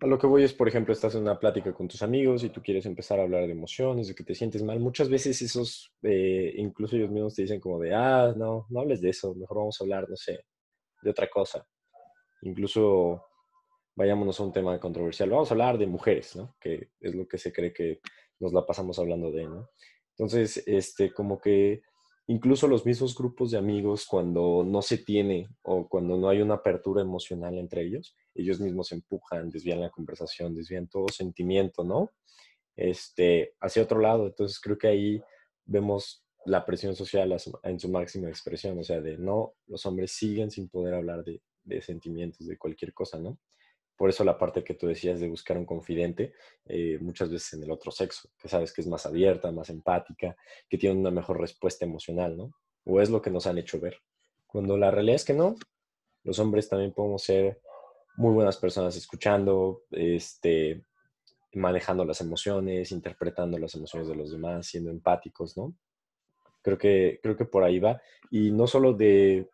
a 0.02 0.08
lo 0.08 0.18
que 0.20 0.28
voy 0.28 0.44
es, 0.44 0.54
por 0.54 0.68
ejemplo, 0.68 0.94
estás 0.94 1.16
en 1.16 1.22
una 1.22 1.40
plática 1.40 1.74
con 1.74 1.88
tus 1.88 2.02
amigos 2.02 2.44
y 2.44 2.50
tú 2.50 2.62
quieres 2.62 2.86
empezar 2.86 3.20
a 3.20 3.24
hablar 3.24 3.46
de 3.46 3.52
emociones, 3.52 4.08
de 4.08 4.16
que 4.16 4.24
te 4.24 4.36
sientes 4.36 4.62
mal. 4.62 4.80
Muchas 4.80 5.10
veces 5.10 5.42
esos, 5.42 5.94
eh, 6.04 6.54
incluso 6.58 6.96
ellos 6.96 7.12
mismos 7.12 7.36
te 7.36 7.44
dicen 7.44 7.60
como 7.60 7.80
de, 7.80 7.94
ah, 7.94 8.34
no, 8.36 8.66
no 8.70 8.80
hables 8.82 9.02
de 9.02 9.10
eso, 9.10 9.34
mejor 9.36 9.58
vamos 9.58 9.80
a 9.80 9.84
hablar, 9.84 10.10
no 10.10 10.16
sé, 10.18 10.46
de 11.02 11.10
otra 11.10 11.30
cosa. 11.30 11.66
Incluso 12.42 13.24
vayámonos 13.96 14.40
a 14.40 14.44
un 14.44 14.52
tema 14.52 14.80
controversial. 14.80 15.30
Vamos 15.30 15.50
a 15.50 15.54
hablar 15.54 15.78
de 15.78 15.88
mujeres, 15.88 16.36
¿no? 16.36 16.56
Que 16.60 16.90
es 17.00 17.16
lo 17.16 17.28
que 17.28 17.38
se 17.38 17.54
cree 17.54 17.72
que 17.74 18.02
nos 18.40 18.52
la 18.52 18.66
pasamos 18.66 19.00
hablando 19.00 19.32
de, 19.32 19.46
¿no? 19.46 19.70
Entonces, 20.18 20.62
este, 20.66 21.14
como 21.14 21.40
que 21.40 21.84
incluso 22.28 22.68
los 22.68 22.86
mismos 22.86 23.16
grupos 23.16 23.52
de 23.52 23.58
amigos, 23.58 24.06
cuando 24.08 24.64
no 24.66 24.82
se 24.82 24.98
tiene 24.98 25.50
o 25.62 25.88
cuando 25.88 26.18
no 26.18 26.30
hay 26.30 26.42
una 26.42 26.56
apertura 26.56 27.02
emocional 27.02 27.58
entre 27.58 27.84
ellos, 27.84 28.16
ellos 28.34 28.60
mismos 28.60 28.92
empujan, 28.92 29.50
desvían 29.50 29.82
la 29.82 29.90
conversación, 29.90 30.56
desvían 30.56 30.88
todo 30.88 31.08
sentimiento, 31.10 31.84
¿no? 31.84 32.12
Este, 32.76 33.54
hacia 33.62 33.84
otro 33.84 34.00
lado. 34.00 34.28
Entonces, 34.28 34.60
creo 34.60 34.78
que 34.78 34.88
ahí 34.88 35.22
vemos 35.66 36.26
la 36.46 36.66
presión 36.66 36.96
social 36.96 37.36
en 37.64 37.80
su 37.80 37.90
máxima 37.90 38.30
expresión, 38.30 38.78
o 38.78 38.84
sea, 38.84 39.02
de 39.02 39.18
no, 39.18 39.54
los 39.68 39.86
hombres 39.86 40.12
siguen 40.12 40.52
sin 40.52 40.70
poder 40.70 40.94
hablar 40.94 41.24
de, 41.24 41.42
de 41.64 41.82
sentimientos, 41.82 42.48
de 42.48 42.58
cualquier 42.58 42.94
cosa, 42.94 43.20
¿no? 43.20 43.40
Por 43.96 44.10
eso 44.10 44.24
la 44.24 44.38
parte 44.38 44.64
que 44.64 44.74
tú 44.74 44.88
decías 44.88 45.20
de 45.20 45.30
buscar 45.30 45.58
un 45.58 45.66
confidente, 45.66 46.34
eh, 46.66 46.98
muchas 47.00 47.30
veces 47.30 47.54
en 47.54 47.64
el 47.64 47.72
otro 47.72 47.92
sexo, 47.92 48.30
que 48.38 48.50
sabes 48.50 48.74
que 48.74 48.82
es 48.82 48.88
más 48.88 49.06
abierta, 49.06 49.52
más 49.52 49.70
empática, 49.70 50.36
que 50.70 50.78
tiene 50.78 51.00
una 51.00 51.12
mejor 51.12 51.40
respuesta 51.40 51.86
emocional, 51.86 52.36
¿no? 52.36 52.52
O 52.84 53.02
es 53.02 53.10
lo 53.10 53.22
que 53.22 53.32
nos 53.32 53.48
han 53.48 53.58
hecho 53.58 53.80
ver. 53.80 53.98
Cuando 54.46 54.78
la 54.78 54.92
realidad 54.92 55.16
es 55.16 55.26
que 55.26 55.34
no, 55.34 55.56
los 56.24 56.40
hombres 56.40 56.68
también 56.68 56.94
podemos 56.94 57.24
ser 57.24 57.62
muy 58.18 58.34
buenas 58.34 58.58
personas 58.58 58.96
escuchando, 58.96 59.84
este, 59.92 60.86
manejando 61.54 62.04
las 62.06 62.22
emociones, 62.22 62.92
interpretando 62.92 63.58
las 63.58 63.76
emociones 63.76 64.08
de 64.08 64.16
los 64.16 64.32
demás, 64.32 64.68
siendo 64.68 64.92
empáticos, 64.92 65.58
¿no? 65.58 65.76
Creo 66.62 66.78
que, 66.78 67.20
creo 67.22 67.38
que 67.38 67.46
por 67.46 67.64
ahí 67.64 67.80
va. 67.80 68.02
Y 68.32 68.52
no 68.52 68.68
solo 68.68 68.94
de 68.94 69.50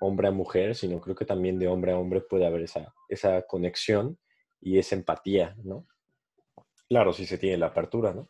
hombre 0.00 0.28
a 0.28 0.32
mujer, 0.32 0.74
sino 0.74 1.00
creo 1.00 1.14
que 1.14 1.24
también 1.24 1.58
de 1.58 1.68
hombre 1.68 1.92
a 1.92 1.98
hombre 1.98 2.20
puede 2.20 2.46
haber 2.46 2.62
esa, 2.62 2.92
esa 3.08 3.42
conexión 3.42 4.18
y 4.60 4.78
esa 4.78 4.96
empatía, 4.96 5.54
¿no? 5.62 5.86
Claro, 6.88 7.12
si 7.12 7.26
se 7.26 7.38
tiene 7.38 7.58
la 7.58 7.66
apertura, 7.66 8.12
¿no? 8.12 8.28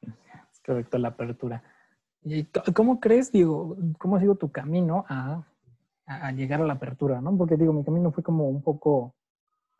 Es 0.00 0.60
correcto, 0.64 0.96
la 0.98 1.08
apertura. 1.08 1.62
¿Y 2.22 2.44
cómo 2.74 3.00
crees, 3.00 3.32
digo, 3.32 3.76
cómo 3.98 4.16
ha 4.16 4.20
sido 4.20 4.36
tu 4.36 4.50
camino 4.50 5.04
a, 5.08 5.44
a, 6.06 6.32
llegar 6.32 6.62
a 6.62 6.66
la 6.66 6.74
apertura, 6.74 7.20
¿no? 7.20 7.36
Porque 7.36 7.56
digo, 7.56 7.72
mi 7.72 7.84
camino 7.84 8.12
fue 8.12 8.22
como 8.22 8.48
un 8.48 8.62
poco 8.62 9.14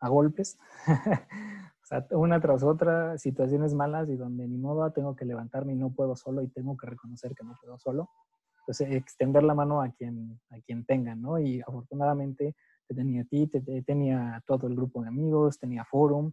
a 0.01 0.09
golpes, 0.09 0.59
una 2.11 2.41
tras 2.41 2.63
otra, 2.63 3.17
situaciones 3.17 3.73
malas 3.73 4.09
y 4.09 4.17
donde 4.17 4.45
ni 4.47 4.57
modo 4.57 4.91
tengo 4.91 5.15
que 5.15 5.23
levantarme 5.23 5.73
y 5.73 5.77
no 5.77 5.91
puedo 5.91 6.17
solo 6.17 6.41
y 6.41 6.49
tengo 6.49 6.75
que 6.75 6.87
reconocer 6.87 7.33
que 7.33 7.45
no 7.45 7.55
puedo 7.61 7.77
solo 7.77 8.09
pues, 8.65 8.81
extender 8.81 9.43
la 9.43 9.53
mano 9.53 9.81
a 9.81 9.89
quien, 9.89 10.39
a 10.49 10.59
quien 10.61 10.85
tenga, 10.85 11.15
¿no? 11.15 11.39
Y 11.39 11.61
afortunadamente 11.61 12.55
te 12.87 12.95
tenía 12.95 13.21
a 13.21 13.25
ti, 13.25 13.47
te, 13.47 13.61
tenía 13.83 14.41
todo 14.45 14.67
el 14.67 14.75
grupo 14.75 15.01
de 15.01 15.09
amigos, 15.09 15.59
tenía 15.59 15.85
forum, 15.85 16.31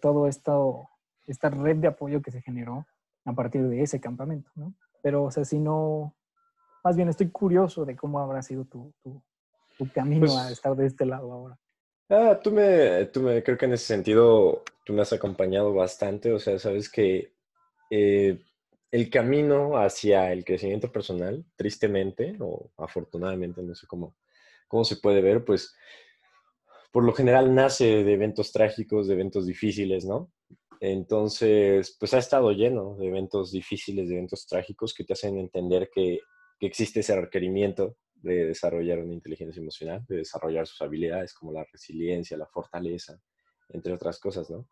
todo 0.00 0.26
esto, 0.26 0.88
esta 1.26 1.48
red 1.50 1.76
de 1.76 1.88
apoyo 1.88 2.20
que 2.20 2.30
se 2.30 2.42
generó 2.42 2.86
a 3.24 3.32
partir 3.32 3.66
de 3.68 3.82
ese 3.82 4.00
campamento, 4.00 4.50
¿no? 4.54 4.74
Pero, 5.02 5.24
o 5.24 5.30
sea, 5.30 5.44
si 5.44 5.58
no, 5.58 6.14
más 6.84 6.96
bien 6.96 7.08
estoy 7.08 7.30
curioso 7.30 7.84
de 7.84 7.96
cómo 7.96 8.18
habrá 8.20 8.42
sido 8.42 8.64
tu, 8.64 8.92
tu, 9.02 9.22
tu 9.76 9.90
camino 9.92 10.26
a 10.36 10.42
pues 10.42 10.52
estar 10.52 10.74
de 10.76 10.86
este 10.86 11.06
lado 11.06 11.32
ahora. 11.32 11.58
Ah, 12.10 12.40
tú 12.42 12.50
me, 12.50 13.04
tú 13.06 13.20
me, 13.20 13.42
creo 13.42 13.58
que 13.58 13.66
en 13.66 13.74
ese 13.74 13.84
sentido 13.84 14.62
tú 14.84 14.94
me 14.94 15.02
has 15.02 15.12
acompañado 15.12 15.74
bastante, 15.74 16.32
o 16.32 16.38
sea, 16.38 16.58
sabes 16.58 16.90
que 16.90 17.34
eh, 17.90 18.42
el 18.90 19.10
camino 19.10 19.76
hacia 19.76 20.32
el 20.32 20.44
crecimiento 20.44 20.90
personal, 20.90 21.44
tristemente 21.56 22.36
o 22.40 22.70
afortunadamente, 22.78 23.62
no 23.62 23.74
sé 23.74 23.86
cómo, 23.86 24.16
cómo 24.66 24.84
se 24.84 24.96
puede 24.96 25.20
ver, 25.20 25.44
pues 25.44 25.74
por 26.90 27.04
lo 27.04 27.12
general 27.12 27.54
nace 27.54 28.02
de 28.02 28.12
eventos 28.12 28.50
trágicos, 28.50 29.06
de 29.06 29.14
eventos 29.14 29.46
difíciles, 29.46 30.04
¿no? 30.04 30.32
Entonces, 30.80 31.96
pues 31.98 32.14
ha 32.14 32.18
estado 32.18 32.52
lleno 32.52 32.96
de 32.96 33.08
eventos 33.08 33.52
difíciles, 33.52 34.08
de 34.08 34.14
eventos 34.14 34.46
trágicos 34.46 34.94
que 34.94 35.04
te 35.04 35.12
hacen 35.12 35.36
entender 35.38 35.90
que, 35.92 36.20
que 36.58 36.66
existe 36.66 37.00
ese 37.00 37.20
requerimiento 37.20 37.96
de 38.14 38.46
desarrollar 38.46 39.00
una 39.00 39.14
inteligencia 39.14 39.60
emocional, 39.60 40.04
de 40.08 40.18
desarrollar 40.18 40.66
sus 40.66 40.80
habilidades 40.80 41.34
como 41.34 41.52
la 41.52 41.64
resiliencia, 41.70 42.36
la 42.36 42.46
fortaleza, 42.46 43.20
entre 43.68 43.92
otras 43.92 44.18
cosas, 44.18 44.48
¿no? 44.50 44.66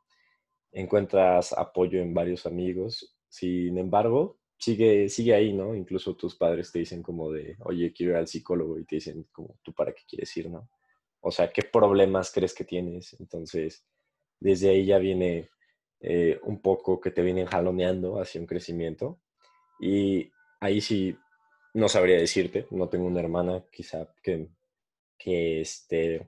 Encuentras 0.73 1.53
apoyo 1.53 2.01
en 2.01 2.15
varios 2.15 2.47
amigos 2.47 3.16
sin 3.37 3.77
embargo, 3.77 4.39
sigue, 4.57 5.11
sigue 5.11 5.35
ahí, 5.35 5.53
¿no? 5.53 5.75
Incluso 5.75 6.17
tus 6.17 6.35
padres 6.37 6.73
te 6.73 6.79
dicen 6.79 7.03
como 7.03 7.31
de, 7.31 7.55
oye, 7.67 7.93
quiero 7.93 8.13
ir 8.13 8.17
al 8.17 8.27
psicólogo 8.27 8.79
y 8.79 8.87
te 8.87 8.97
dicen 8.97 9.27
como, 9.31 9.59
¿tú 9.63 9.75
para 9.75 9.93
qué 9.93 10.05
quieres 10.09 10.35
ir, 10.39 10.49
no? 10.49 10.71
O 11.21 11.31
sea, 11.31 11.53
¿qué 11.53 11.61
problemas 11.61 12.33
crees 12.33 12.55
que 12.55 12.65
tienes? 12.65 13.15
Entonces, 13.21 13.85
desde 14.41 14.71
ahí 14.71 14.87
ya 14.87 14.97
viene 14.97 15.51
eh, 16.01 16.41
un 16.45 16.63
poco 16.63 16.99
que 16.99 17.11
te 17.11 17.21
vienen 17.21 17.45
jaloneando 17.45 18.19
hacia 18.19 18.41
un 18.41 18.47
crecimiento. 18.47 19.21
Y 19.79 20.31
ahí 20.61 20.81
sí, 20.81 21.15
no 21.75 21.91
sabría 21.91 22.17
decirte, 22.17 22.67
no 22.71 22.89
tengo 22.89 23.05
una 23.05 23.21
hermana 23.21 23.67
quizá 23.71 24.15
que, 24.23 24.49
que 25.19 25.61
este, 25.61 26.27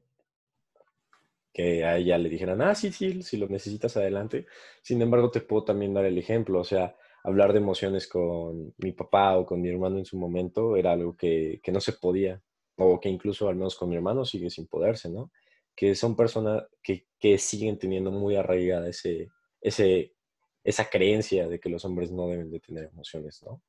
que 1.58 1.84
a 1.84 1.96
ella 1.96 2.16
le 2.18 2.28
dijeran, 2.28 2.62
ah, 2.62 2.72
sí, 2.76 2.92
sí, 2.92 3.20
si 3.20 3.36
lo 3.36 3.48
necesitas 3.48 3.96
adelante. 3.96 4.46
Sin 4.80 5.02
embargo, 5.02 5.32
te 5.32 5.40
puedo 5.40 5.64
también 5.64 5.92
dar 5.92 6.04
el 6.04 6.16
ejemplo, 6.16 6.60
o 6.60 6.64
sea, 6.64 6.94
hablar 7.24 7.52
de 7.52 7.58
emociones 7.58 8.06
con 8.06 8.72
mi 8.78 8.92
papá 8.92 9.36
o 9.36 9.44
con 9.44 9.60
mi 9.60 9.68
hermano 9.68 9.98
en 9.98 10.04
su 10.04 10.16
momento 10.16 10.76
era 10.76 10.92
algo 10.92 11.16
que, 11.16 11.58
que 11.60 11.72
no 11.72 11.80
se 11.80 11.94
podía, 11.94 12.40
o 12.76 13.00
que 13.00 13.08
incluso 13.08 13.48
al 13.48 13.56
menos 13.56 13.74
con 13.74 13.88
mi 13.88 13.96
hermano 13.96 14.24
sigue 14.24 14.50
sin 14.50 14.68
poderse, 14.68 15.10
¿no? 15.10 15.32
Que 15.74 15.96
son 15.96 16.14
personas 16.14 16.62
que, 16.80 17.08
que 17.18 17.38
siguen 17.38 17.76
teniendo 17.76 18.12
muy 18.12 18.36
arraigada 18.36 18.88
ese, 18.88 19.28
ese, 19.60 20.14
esa 20.62 20.88
creencia 20.88 21.48
de 21.48 21.58
que 21.58 21.70
los 21.70 21.84
hombres 21.84 22.12
no 22.12 22.28
deben 22.28 22.52
de 22.52 22.60
tener 22.60 22.84
emociones, 22.84 23.42
¿no? 23.44 23.64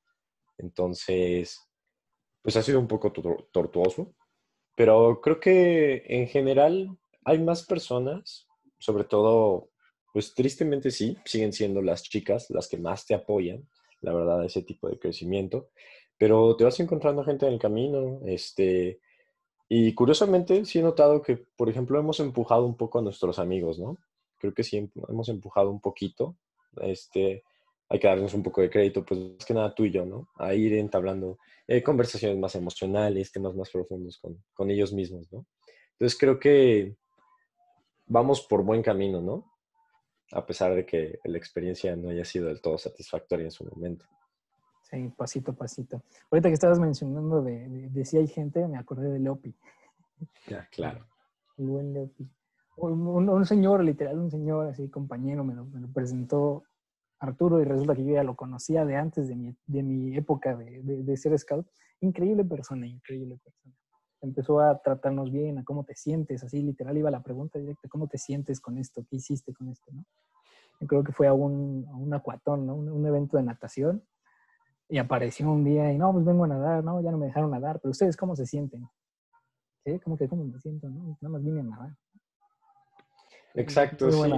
Entonces, 0.59 1.59
pues 2.43 2.55
ha 2.55 2.61
sido 2.61 2.79
un 2.79 2.87
poco 2.87 3.11
tortuoso, 3.51 4.13
pero 4.75 5.21
creo 5.21 5.39
que 5.39 6.03
en 6.07 6.27
general 6.27 6.95
hay 7.25 7.39
más 7.39 7.65
personas, 7.65 8.47
sobre 8.77 9.03
todo, 9.03 9.69
pues 10.13 10.33
tristemente 10.33 10.91
sí, 10.91 11.17
siguen 11.25 11.53
siendo 11.53 11.81
las 11.81 12.03
chicas 12.03 12.49
las 12.49 12.67
que 12.67 12.77
más 12.77 13.05
te 13.05 13.13
apoyan, 13.13 13.67
la 14.01 14.13
verdad, 14.13 14.45
ese 14.45 14.63
tipo 14.63 14.89
de 14.89 14.97
crecimiento, 14.97 15.69
pero 16.17 16.55
te 16.55 16.63
vas 16.63 16.79
encontrando 16.79 17.23
gente 17.23 17.45
en 17.45 17.53
el 17.53 17.59
camino, 17.59 18.21
este, 18.25 18.99
y 19.67 19.93
curiosamente 19.93 20.65
sí 20.65 20.79
he 20.79 20.81
notado 20.83 21.21
que, 21.21 21.37
por 21.55 21.69
ejemplo, 21.69 21.99
hemos 21.99 22.19
empujado 22.19 22.65
un 22.65 22.75
poco 22.75 22.99
a 22.99 23.01
nuestros 23.01 23.39
amigos, 23.39 23.79
¿no? 23.79 23.97
Creo 24.37 24.53
que 24.53 24.63
sí 24.63 24.89
hemos 25.07 25.29
empujado 25.29 25.69
un 25.69 25.81
poquito, 25.81 26.37
este, 26.81 27.43
hay 27.89 27.99
que 27.99 28.07
darnos 28.07 28.33
un 28.33 28.43
poco 28.43 28.61
de 28.61 28.69
crédito, 28.69 29.03
pues 29.03 29.19
más 29.19 29.45
que 29.45 29.53
nada 29.53 29.73
tú 29.73 29.85
y 29.85 29.91
yo, 29.91 30.05
¿no? 30.05 30.29
A 30.35 30.53
ir 30.53 30.73
entablando 30.73 31.39
eh, 31.67 31.83
conversaciones 31.83 32.37
más 32.37 32.55
emocionales, 32.55 33.31
temas 33.31 33.55
más 33.55 33.69
profundos 33.69 34.17
con, 34.19 34.43
con 34.53 34.71
ellos 34.71 34.93
mismos, 34.93 35.31
¿no? 35.31 35.45
Entonces 35.93 36.17
creo 36.17 36.39
que 36.39 36.95
vamos 38.09 38.41
por 38.41 38.63
buen 38.63 38.81
camino, 38.81 39.21
¿no? 39.21 39.45
A 40.31 40.45
pesar 40.45 40.75
de 40.75 40.85
que 40.85 41.19
la 41.23 41.37
experiencia 41.37 41.95
no 41.95 42.09
haya 42.09 42.25
sido 42.25 42.47
del 42.47 42.61
todo 42.61 42.77
satisfactoria 42.77 43.45
en 43.45 43.51
su 43.51 43.63
momento. 43.63 44.05
Sí, 44.83 45.11
pasito 45.15 45.51
a 45.51 45.55
pasito. 45.55 46.03
Ahorita 46.29 46.49
que 46.49 46.55
estabas 46.55 46.79
mencionando 46.79 47.41
de, 47.41 48.05
si 48.05 48.17
hay 48.17 48.27
gente, 48.27 48.67
me 48.67 48.77
acordé 48.77 49.09
de 49.09 49.19
Leopi. 49.19 49.55
Ya, 50.47 50.67
claro. 50.71 51.07
El 51.57 51.67
buen 51.67 51.93
Leopi. 51.93 52.29
Un, 52.77 53.45
señor, 53.45 53.83
literal, 53.83 54.17
un 54.19 54.31
señor 54.31 54.67
así, 54.67 54.89
compañero, 54.89 55.43
me 55.43 55.53
lo, 55.53 55.67
presentó 55.93 56.63
Arturo 57.19 57.61
y 57.61 57.65
resulta 57.65 57.95
que 57.95 58.05
yo 58.05 58.13
ya 58.13 58.23
lo 58.23 58.35
conocía 58.35 58.85
de 58.85 58.95
antes 58.95 59.27
de 59.27 59.35
mi, 59.35 59.55
de 59.67 59.83
mi 59.83 60.15
época 60.15 60.55
de, 60.55 60.81
de 60.81 61.17
ser 61.17 61.37
scout. 61.37 61.67
Increíble 61.99 62.45
persona, 62.45 62.87
increíble 62.87 63.37
persona 63.37 63.78
empezó 64.21 64.59
a 64.59 64.81
tratarnos 64.81 65.31
bien, 65.31 65.57
a 65.57 65.63
cómo 65.63 65.83
te 65.83 65.95
sientes, 65.95 66.43
así 66.43 66.61
literal 66.61 66.97
iba 66.97 67.11
la 67.11 67.21
pregunta 67.21 67.59
directa, 67.59 67.87
¿cómo 67.87 68.07
te 68.07 68.17
sientes 68.17 68.59
con 68.59 68.77
esto? 68.77 69.05
¿Qué 69.09 69.17
hiciste 69.17 69.53
con 69.53 69.69
esto? 69.69 69.91
¿no? 69.91 70.05
Yo 70.79 70.87
creo 70.87 71.03
que 71.03 71.11
fue 71.11 71.27
a 71.27 71.33
un, 71.33 71.85
a 71.89 71.95
un 71.95 72.13
acuatón, 72.13 72.65
¿no? 72.65 72.75
Un, 72.75 73.05
evento 73.05 73.37
de 73.37 73.43
natación 73.43 74.03
y 74.87 74.97
apareció 74.97 75.49
un 75.51 75.63
día 75.63 75.91
y 75.91 75.97
no, 75.97 76.11
pues 76.13 76.25
vengo 76.25 76.45
a 76.45 76.47
nadar, 76.47 76.83
no, 76.83 77.01
ya 77.01 77.11
no 77.11 77.17
me 77.17 77.27
dejaron 77.27 77.51
nadar, 77.51 77.79
pero 77.81 77.91
ustedes 77.91 78.17
cómo 78.17 78.35
se 78.35 78.45
sienten? 78.45 78.87
¿Cómo 80.03 80.17
que 80.17 80.27
cómo 80.27 80.43
me 80.43 80.59
siento? 80.59 80.87
No? 80.87 81.17
Nada 81.21 81.33
más 81.33 81.43
vine 81.43 81.61
a 81.61 81.63
nadar. 81.63 81.95
Exacto, 83.55 84.11
sí. 84.11 84.31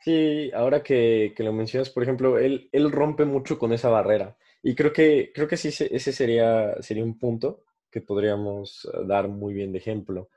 Sí, 0.00 0.50
ahora 0.52 0.82
que, 0.82 1.32
que, 1.36 1.42
lo 1.42 1.52
mencionas, 1.52 1.90
por 1.90 2.02
ejemplo, 2.02 2.38
él, 2.38 2.68
él 2.72 2.90
rompe 2.90 3.24
mucho 3.24 3.58
con 3.58 3.72
esa 3.72 3.88
barrera. 3.88 4.36
Y 4.62 4.74
creo 4.74 4.92
que, 4.92 5.32
creo 5.34 5.46
que 5.46 5.56
sí, 5.56 5.68
ese 5.68 6.12
sería, 6.12 6.80
sería 6.80 7.04
un 7.04 7.18
punto 7.18 7.64
que 7.90 8.00
podríamos 8.00 8.84
eh, 8.92 8.98
dar 9.06 9.28
muy 9.28 9.54
bien 9.54 9.72
de 9.72 9.78
ejemplo. 9.78 10.28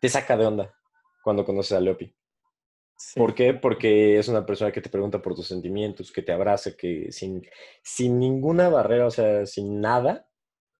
Te 0.00 0.08
saca 0.08 0.36
de 0.36 0.46
onda 0.46 0.74
cuando 1.22 1.44
conoces 1.44 1.72
a 1.72 1.80
Leopi. 1.80 2.14
¿Por 3.14 3.34
qué? 3.34 3.52
Porque 3.52 4.18
es 4.18 4.28
una 4.28 4.46
persona 4.46 4.72
que 4.72 4.80
te 4.80 4.88
pregunta 4.88 5.20
por 5.20 5.34
tus 5.34 5.48
sentimientos, 5.48 6.10
que 6.10 6.22
te 6.22 6.32
abraza, 6.32 6.76
que 6.76 7.12
sin, 7.12 7.46
sin 7.82 8.18
ninguna 8.18 8.68
barrera, 8.70 9.06
o 9.06 9.10
sea, 9.10 9.44
sin 9.44 9.80
nada, 9.80 10.28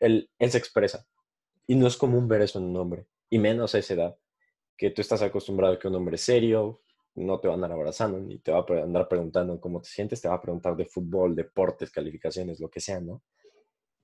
él, 0.00 0.30
él 0.38 0.50
se 0.50 0.58
expresa. 0.58 1.06
Y 1.66 1.74
no 1.74 1.86
es 1.86 1.96
común 1.96 2.26
ver 2.26 2.42
eso 2.42 2.58
en 2.58 2.66
un 2.66 2.76
hombre, 2.76 3.06
y 3.28 3.38
menos 3.38 3.74
a 3.74 3.78
esa 3.78 3.94
edad, 3.94 4.18
que 4.78 4.90
tú 4.90 5.02
estás 5.02 5.20
acostumbrado 5.20 5.74
a 5.74 5.78
que 5.78 5.88
un 5.88 5.94
hombre 5.94 6.16
serio, 6.16 6.80
no 7.16 7.40
te 7.40 7.48
va 7.48 7.54
a 7.54 7.56
andar 7.56 7.72
abrazando, 7.72 8.18
ni 8.20 8.38
te 8.38 8.52
va 8.52 8.58
a 8.58 8.82
andar 8.82 9.08
preguntando 9.08 9.60
cómo 9.60 9.80
te 9.80 9.88
sientes, 9.88 10.20
te 10.20 10.28
va 10.28 10.34
a 10.34 10.42
preguntar 10.42 10.76
de 10.76 10.84
fútbol, 10.84 11.34
deportes, 11.34 11.90
calificaciones, 11.90 12.60
lo 12.60 12.70
que 12.70 12.80
sea, 12.80 13.00
¿no? 13.00 13.22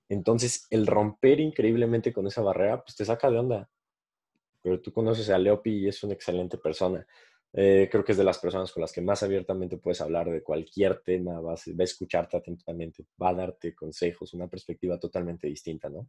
Entonces, 0.08 0.66
el 0.70 0.86
romper 0.86 1.40
increíblemente 1.40 2.12
con 2.12 2.26
esa 2.26 2.42
barrera, 2.42 2.82
pues 2.82 2.96
te 2.96 3.04
saca 3.04 3.30
de 3.30 3.38
onda. 3.38 3.70
Pero 4.62 4.80
tú 4.80 4.92
conoces 4.92 5.30
a 5.30 5.38
Leopi 5.38 5.70
y 5.70 5.88
es 5.88 6.02
una 6.02 6.14
excelente 6.14 6.58
persona. 6.58 7.06
Eh, 7.54 7.88
creo 7.90 8.02
que 8.02 8.12
es 8.12 8.18
de 8.18 8.24
las 8.24 8.38
personas 8.38 8.72
con 8.72 8.80
las 8.80 8.92
que 8.92 9.02
más 9.02 9.22
abiertamente 9.22 9.76
puedes 9.76 10.00
hablar 10.00 10.30
de 10.30 10.42
cualquier 10.42 11.02
tema, 11.02 11.40
va 11.40 11.52
a 11.52 11.84
escucharte 11.84 12.36
atentamente, 12.36 13.04
va 13.20 13.30
a 13.30 13.34
darte 13.34 13.74
consejos, 13.74 14.32
una 14.32 14.48
perspectiva 14.48 14.98
totalmente 14.98 15.48
distinta, 15.48 15.90
¿no? 15.90 16.08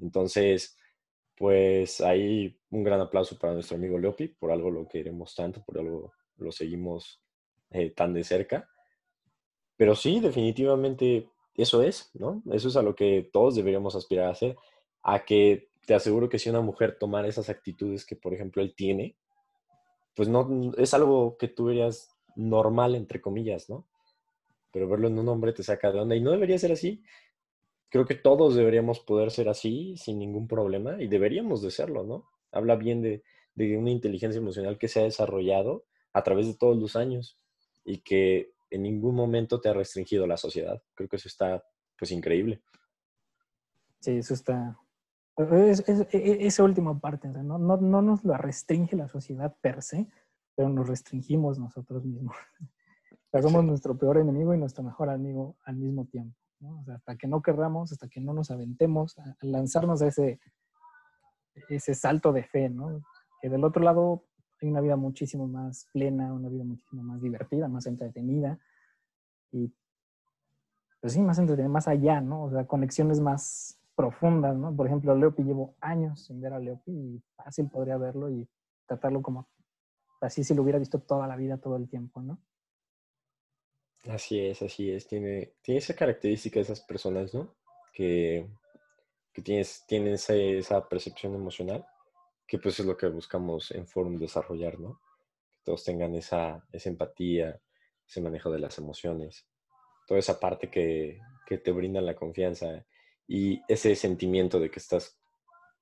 Entonces, 0.00 0.76
pues 1.36 2.00
ahí 2.00 2.58
un 2.70 2.82
gran 2.82 3.00
aplauso 3.00 3.38
para 3.38 3.54
nuestro 3.54 3.76
amigo 3.76 3.98
Leopi, 3.98 4.28
por 4.28 4.50
algo 4.50 4.70
lo 4.70 4.88
queremos 4.88 5.34
tanto, 5.34 5.62
por 5.64 5.78
algo 5.78 6.12
lo 6.36 6.50
seguimos 6.50 7.22
eh, 7.70 7.90
tan 7.90 8.12
de 8.12 8.24
cerca. 8.24 8.68
Pero 9.76 9.94
sí, 9.94 10.20
definitivamente 10.20 11.30
eso 11.54 11.82
es, 11.82 12.10
¿no? 12.14 12.42
Eso 12.52 12.68
es 12.68 12.76
a 12.76 12.82
lo 12.82 12.94
que 12.94 13.28
todos 13.32 13.54
deberíamos 13.54 13.94
aspirar 13.94 14.26
a 14.26 14.32
hacer, 14.32 14.56
a 15.02 15.24
que 15.24 15.68
te 15.86 15.94
aseguro 15.94 16.28
que 16.28 16.38
si 16.38 16.48
una 16.48 16.60
mujer 16.60 16.96
tomara 16.98 17.28
esas 17.28 17.48
actitudes 17.48 18.06
que, 18.06 18.16
por 18.16 18.32
ejemplo, 18.32 18.62
él 18.62 18.74
tiene, 18.74 19.16
pues 20.14 20.28
no, 20.28 20.72
es 20.76 20.94
algo 20.94 21.36
que 21.36 21.48
tú 21.48 21.66
verías 21.66 22.16
normal, 22.36 22.94
entre 22.94 23.20
comillas, 23.20 23.68
¿no? 23.68 23.86
Pero 24.72 24.88
verlo 24.88 25.08
en 25.08 25.18
un 25.18 25.28
hombre 25.28 25.52
te 25.52 25.62
saca 25.62 25.92
de 25.92 26.00
onda 26.00 26.16
y 26.16 26.20
no 26.20 26.30
debería 26.30 26.58
ser 26.58 26.72
así. 26.72 27.02
Creo 27.88 28.06
que 28.06 28.14
todos 28.14 28.54
deberíamos 28.54 29.00
poder 29.00 29.30
ser 29.30 29.48
así 29.48 29.96
sin 29.98 30.18
ningún 30.18 30.48
problema 30.48 31.02
y 31.02 31.08
deberíamos 31.08 31.60
de 31.60 31.70
serlo, 31.70 32.04
¿no? 32.04 32.24
Habla 32.50 32.76
bien 32.76 33.02
de, 33.02 33.22
de 33.54 33.76
una 33.76 33.90
inteligencia 33.90 34.38
emocional 34.38 34.78
que 34.78 34.88
se 34.88 35.00
ha 35.00 35.04
desarrollado 35.04 35.84
a 36.12 36.22
través 36.22 36.46
de 36.46 36.54
todos 36.54 36.76
los 36.76 36.96
años 36.96 37.38
y 37.84 37.98
que 37.98 38.52
en 38.74 38.82
ningún 38.82 39.14
momento 39.14 39.60
te 39.60 39.68
ha 39.68 39.74
restringido 39.74 40.26
la 40.26 40.36
sociedad. 40.36 40.82
Creo 40.94 41.08
que 41.08 41.16
eso 41.16 41.28
está, 41.28 41.62
pues, 41.98 42.10
increíble. 42.10 42.62
Sí, 44.00 44.16
eso 44.16 44.34
está, 44.34 44.76
es, 45.36 45.88
es, 45.88 46.06
e, 46.12 46.46
esa 46.46 46.62
última 46.62 46.98
parte, 46.98 47.28
no, 47.28 47.58
no, 47.58 47.76
no, 47.76 48.02
nos 48.02 48.24
lo 48.24 48.36
restringe 48.36 48.96
la 48.96 49.08
sociedad 49.08 49.56
per 49.60 49.82
se, 49.82 50.06
pero 50.54 50.68
nos 50.68 50.86
restringimos 50.86 51.58
nosotros 51.58 52.04
mismos. 52.04 52.36
somos 53.40 53.64
nuestro 53.64 53.96
peor 53.96 54.18
enemigo 54.18 54.54
y 54.54 54.58
nuestro 54.58 54.84
mejor 54.84 55.08
amigo 55.08 55.56
al 55.64 55.76
mismo 55.76 56.06
tiempo. 56.06 56.36
¿no? 56.60 56.84
hasta 56.94 57.16
que 57.16 57.26
no 57.26 57.42
querramos, 57.42 57.90
hasta 57.90 58.08
que 58.08 58.20
no 58.20 58.32
nos 58.32 58.52
aventemos 58.52 59.18
a, 59.18 59.36
lanzarnos 59.40 60.00
a 60.00 60.06
ese, 60.06 60.38
ese 61.68 61.94
salto 61.94 62.32
de 62.32 62.44
fe, 62.44 62.68
¿no? 62.68 63.02
que 63.40 63.48
del 63.48 63.64
otro 63.64 63.82
lado 63.82 64.24
hay 64.62 64.70
una 64.70 64.80
vida 64.80 64.96
muchísimo 64.96 65.46
más 65.46 65.88
plena, 65.92 66.32
una 66.32 66.48
vida 66.48 66.64
muchísimo 66.64 67.02
más 67.02 67.20
divertida, 67.20 67.68
más 67.68 67.86
entretenida 67.86 68.58
y 69.50 69.72
pues 71.00 71.14
sí, 71.14 71.20
más 71.20 71.38
entretenida, 71.38 71.72
más 71.72 71.88
allá, 71.88 72.20
¿no? 72.20 72.44
O 72.44 72.50
sea, 72.50 72.66
conexiones 72.66 73.20
más, 73.20 73.82
profundas, 73.94 74.56
¿no? 74.56 74.74
Por 74.74 74.86
ejemplo, 74.86 75.14
Leopi 75.14 75.42
llevo 75.42 75.74
años 75.80 76.24
sin 76.24 76.40
ver 76.40 76.52
a 76.52 76.58
Leopi 76.58 76.90
y 76.92 77.22
fácil 77.36 77.68
podría 77.68 77.96
verlo 77.96 78.30
y 78.30 78.48
tratarlo 78.86 79.22
como 79.22 79.48
así 80.20 80.44
si 80.44 80.54
lo 80.54 80.62
hubiera 80.62 80.78
visto 80.78 81.00
toda 81.00 81.26
la 81.26 81.36
vida, 81.36 81.58
todo 81.58 81.76
el 81.76 81.88
tiempo, 81.88 82.22
¿no? 82.22 82.38
Así 84.08 84.40
es, 84.40 84.62
así 84.62 84.90
es. 84.90 85.06
Tiene, 85.06 85.54
tiene 85.62 85.78
esa 85.78 85.94
característica 85.94 86.56
de 86.56 86.62
esas 86.62 86.80
personas, 86.80 87.34
¿no? 87.34 87.54
Que, 87.92 88.48
que 89.32 89.42
tienes, 89.42 89.84
tienen 89.86 90.14
esa, 90.14 90.34
esa, 90.34 90.88
percepción 90.88 91.34
emocional, 91.34 91.86
que 92.52 92.58
pues 92.58 92.78
es 92.78 92.84
lo 92.84 92.98
que 92.98 93.06
buscamos 93.08 93.70
en 93.70 93.86
Forum 93.86 94.18
desarrollar, 94.18 94.78
¿no? 94.78 95.00
Que 95.50 95.60
todos 95.64 95.84
tengan 95.84 96.14
esa, 96.14 96.62
esa 96.70 96.90
empatía, 96.90 97.58
ese 98.06 98.20
manejo 98.20 98.50
de 98.50 98.58
las 98.58 98.76
emociones, 98.76 99.48
toda 100.06 100.20
esa 100.20 100.38
parte 100.38 100.68
que, 100.68 101.18
que 101.46 101.56
te 101.56 101.72
brinda 101.72 102.02
la 102.02 102.14
confianza 102.14 102.84
y 103.26 103.62
ese 103.68 103.96
sentimiento 103.96 104.60
de 104.60 104.70
que 104.70 104.80
estás 104.80 105.18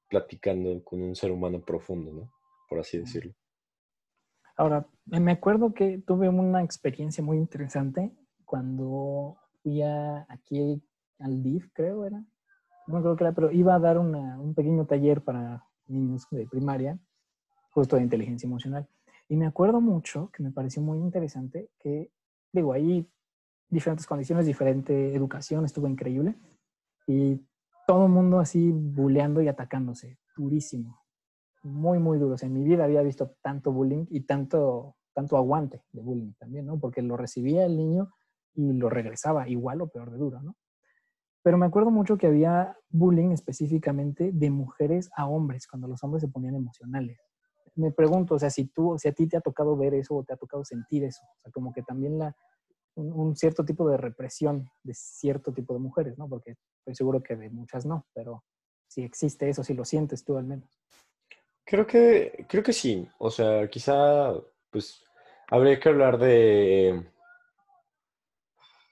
platicando 0.08 0.84
con 0.84 1.02
un 1.02 1.16
ser 1.16 1.32
humano 1.32 1.60
profundo, 1.60 2.12
¿no? 2.12 2.32
Por 2.68 2.78
así 2.78 2.98
decirlo. 2.98 3.34
Ahora, 4.56 4.86
me 5.06 5.32
acuerdo 5.32 5.74
que 5.74 5.98
tuve 6.06 6.28
una 6.28 6.62
experiencia 6.62 7.24
muy 7.24 7.36
interesante 7.36 8.12
cuando 8.44 9.38
fui 9.64 9.82
a, 9.82 10.24
aquí 10.28 10.80
al 11.18 11.42
DIF, 11.42 11.68
creo 11.72 12.04
era. 12.06 12.24
No 12.86 13.02
creo 13.02 13.16
que 13.16 13.24
era, 13.24 13.32
pero 13.32 13.50
iba 13.50 13.74
a 13.74 13.80
dar 13.80 13.98
un 13.98 14.54
pequeño 14.54 14.86
taller 14.86 15.24
para 15.24 15.64
niños 15.90 16.26
de 16.30 16.46
primaria, 16.46 16.98
justo 17.70 17.96
de 17.96 18.02
inteligencia 18.02 18.46
emocional. 18.46 18.88
Y 19.28 19.36
me 19.36 19.46
acuerdo 19.46 19.80
mucho 19.80 20.30
que 20.32 20.42
me 20.42 20.50
pareció 20.50 20.82
muy 20.82 20.98
interesante 20.98 21.70
que, 21.78 22.10
digo, 22.52 22.72
ahí 22.72 23.08
diferentes 23.68 24.06
condiciones, 24.06 24.46
diferente 24.46 25.14
educación, 25.14 25.64
estuvo 25.64 25.86
increíble 25.86 26.34
y 27.06 27.40
todo 27.86 28.06
el 28.06 28.12
mundo 28.12 28.40
así 28.40 28.70
buleando 28.72 29.40
y 29.40 29.48
atacándose, 29.48 30.18
durísimo, 30.36 31.02
muy, 31.62 31.98
muy 31.98 32.18
duro. 32.18 32.36
en 32.40 32.52
mi 32.52 32.64
vida 32.64 32.84
había 32.84 33.02
visto 33.02 33.36
tanto 33.42 33.72
bullying 33.72 34.06
y 34.10 34.22
tanto, 34.22 34.96
tanto 35.12 35.36
aguante 35.36 35.82
de 35.92 36.02
bullying 36.02 36.32
también, 36.38 36.66
¿no? 36.66 36.78
Porque 36.78 37.02
lo 37.02 37.16
recibía 37.16 37.66
el 37.66 37.76
niño 37.76 38.10
y 38.54 38.72
lo 38.72 38.90
regresaba 38.90 39.48
igual 39.48 39.80
o 39.82 39.88
peor 39.88 40.10
de 40.10 40.18
duro, 40.18 40.42
¿no? 40.42 40.56
Pero 41.42 41.56
me 41.56 41.66
acuerdo 41.66 41.90
mucho 41.90 42.18
que 42.18 42.26
había 42.26 42.76
bullying 42.90 43.30
específicamente 43.30 44.30
de 44.32 44.50
mujeres 44.50 45.10
a 45.16 45.26
hombres, 45.26 45.66
cuando 45.66 45.88
los 45.88 46.02
hombres 46.04 46.22
se 46.22 46.28
ponían 46.28 46.54
emocionales. 46.54 47.18
Me 47.76 47.92
pregunto, 47.92 48.34
o 48.34 48.38
sea, 48.38 48.50
si 48.50 48.66
tú, 48.66 48.96
si 48.98 49.08
a 49.08 49.12
ti 49.12 49.26
te 49.26 49.36
ha 49.36 49.40
tocado 49.40 49.76
ver 49.76 49.94
eso 49.94 50.16
o 50.16 50.24
te 50.24 50.34
ha 50.34 50.36
tocado 50.36 50.64
sentir 50.64 51.04
eso, 51.04 51.22
o 51.22 51.40
sea, 51.40 51.52
como 51.52 51.72
que 51.72 51.82
también 51.82 52.18
la, 52.18 52.34
un, 52.94 53.36
cierto 53.36 53.64
tipo 53.64 53.88
de 53.88 53.96
represión 53.96 54.70
de 54.82 54.94
cierto 54.94 55.52
tipo 55.52 55.72
de 55.72 55.80
mujeres, 55.80 56.18
¿no? 56.18 56.28
Porque 56.28 56.56
estoy 56.78 56.94
seguro 56.94 57.22
que 57.22 57.36
de 57.36 57.48
muchas 57.50 57.86
no, 57.86 58.06
pero 58.12 58.44
si 58.86 59.02
existe 59.02 59.48
eso, 59.48 59.62
si 59.64 59.74
lo 59.74 59.84
sientes 59.84 60.24
tú 60.24 60.36
al 60.36 60.44
menos. 60.44 60.68
Creo 61.64 61.86
que, 61.86 62.46
creo 62.48 62.62
que 62.62 62.72
sí. 62.72 63.08
O 63.18 63.30
sea, 63.30 63.68
quizá, 63.68 64.34
pues, 64.70 65.04
habría 65.48 65.78
que 65.78 65.88
hablar 65.88 66.18
de, 66.18 67.06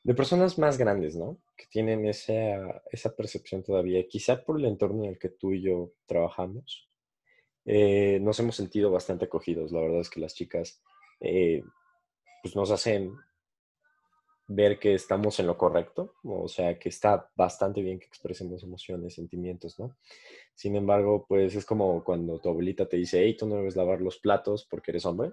de 0.05 0.15
personas 0.15 0.59
más 0.59 0.79
grandes, 0.79 1.17
¿no? 1.17 1.39
Que 1.59 1.67
tienen 1.67 2.07
esa, 2.07 2.83
esa 2.91 3.15
percepción 3.15 3.63
todavía. 3.63 4.07
Quizá 4.09 4.43
por 4.45 4.59
el 4.59 4.65
entorno 4.65 5.05
en 5.05 5.11
el 5.11 5.19
que 5.19 5.29
tú 5.29 5.53
y 5.53 5.61
yo 5.61 5.93
trabajamos, 6.07 6.89
eh, 7.67 8.19
nos 8.23 8.41
hemos 8.41 8.57
sentido 8.57 8.91
bastante 8.91 9.27
acogidos. 9.27 9.73
La 9.73 9.81
verdad 9.81 10.01
es 10.01 10.09
que 10.09 10.21
las 10.21 10.35
chicas, 10.35 10.81
eh, 11.21 11.63
pues, 12.43 12.57
nos 12.57 12.71
hacen 12.71 13.15
ver 14.49 14.79
que 14.79 14.95
estamos 14.95 15.39
en 15.41 15.47
lo 15.47 15.59
correcto, 15.59 16.15
o 16.25 16.49
sea, 16.49 16.79
que 16.79 16.89
está 16.89 17.31
bastante 17.37 17.83
bien 17.83 17.99
que 17.99 18.07
expresemos 18.07 18.63
emociones, 18.63 19.15
sentimientos, 19.15 19.79
¿no? 19.79 19.95
Sin 20.55 20.75
embargo, 20.77 21.27
pues 21.29 21.55
es 21.55 21.67
como 21.67 22.03
cuando 22.03 22.41
tu 22.41 22.49
abuelita 22.49 22.89
te 22.89 22.97
dice, 22.97 23.23
hey, 23.23 23.37
tú 23.37 23.47
no 23.47 23.57
debes 23.57 23.77
lavar 23.77 24.01
los 24.01 24.19
platos 24.19 24.67
porque 24.71 24.91
eres 24.93 25.05
hombre. 25.05 25.33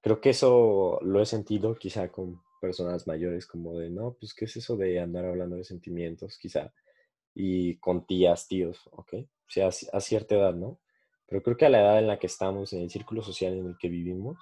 Creo 0.00 0.20
que 0.20 0.30
eso 0.30 0.98
lo 1.02 1.20
he 1.20 1.26
sentido 1.26 1.74
quizá 1.76 2.10
con 2.10 2.42
personas 2.62 3.08
mayores, 3.08 3.44
como 3.44 3.76
de, 3.76 3.90
no, 3.90 4.14
pues, 4.14 4.32
¿qué 4.32 4.44
es 4.44 4.56
eso 4.56 4.76
de 4.76 5.00
andar 5.00 5.24
hablando 5.24 5.56
de 5.56 5.64
sentimientos? 5.64 6.38
Quizá. 6.38 6.72
Y 7.34 7.76
con 7.78 8.06
tías, 8.06 8.46
tíos, 8.46 8.88
¿ok? 8.92 9.14
O 9.14 9.50
sea, 9.50 9.66
a 9.68 10.00
cierta 10.00 10.36
edad, 10.36 10.54
¿no? 10.54 10.78
Pero 11.26 11.42
creo 11.42 11.56
que 11.56 11.66
a 11.66 11.70
la 11.70 11.80
edad 11.80 11.98
en 11.98 12.06
la 12.06 12.18
que 12.20 12.28
estamos, 12.28 12.72
en 12.72 12.82
el 12.82 12.90
círculo 12.90 13.22
social 13.22 13.54
en 13.54 13.66
el 13.66 13.76
que 13.78 13.88
vivimos, 13.88 14.38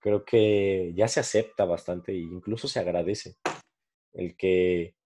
creo 0.00 0.24
que 0.24 0.92
ya 0.96 1.06
se 1.06 1.20
acepta 1.20 1.64
bastante 1.64 2.12
e 2.12 2.18
incluso 2.18 2.66
se 2.66 2.80
agradece 2.80 3.36
el 4.12 4.36
que 4.36 4.96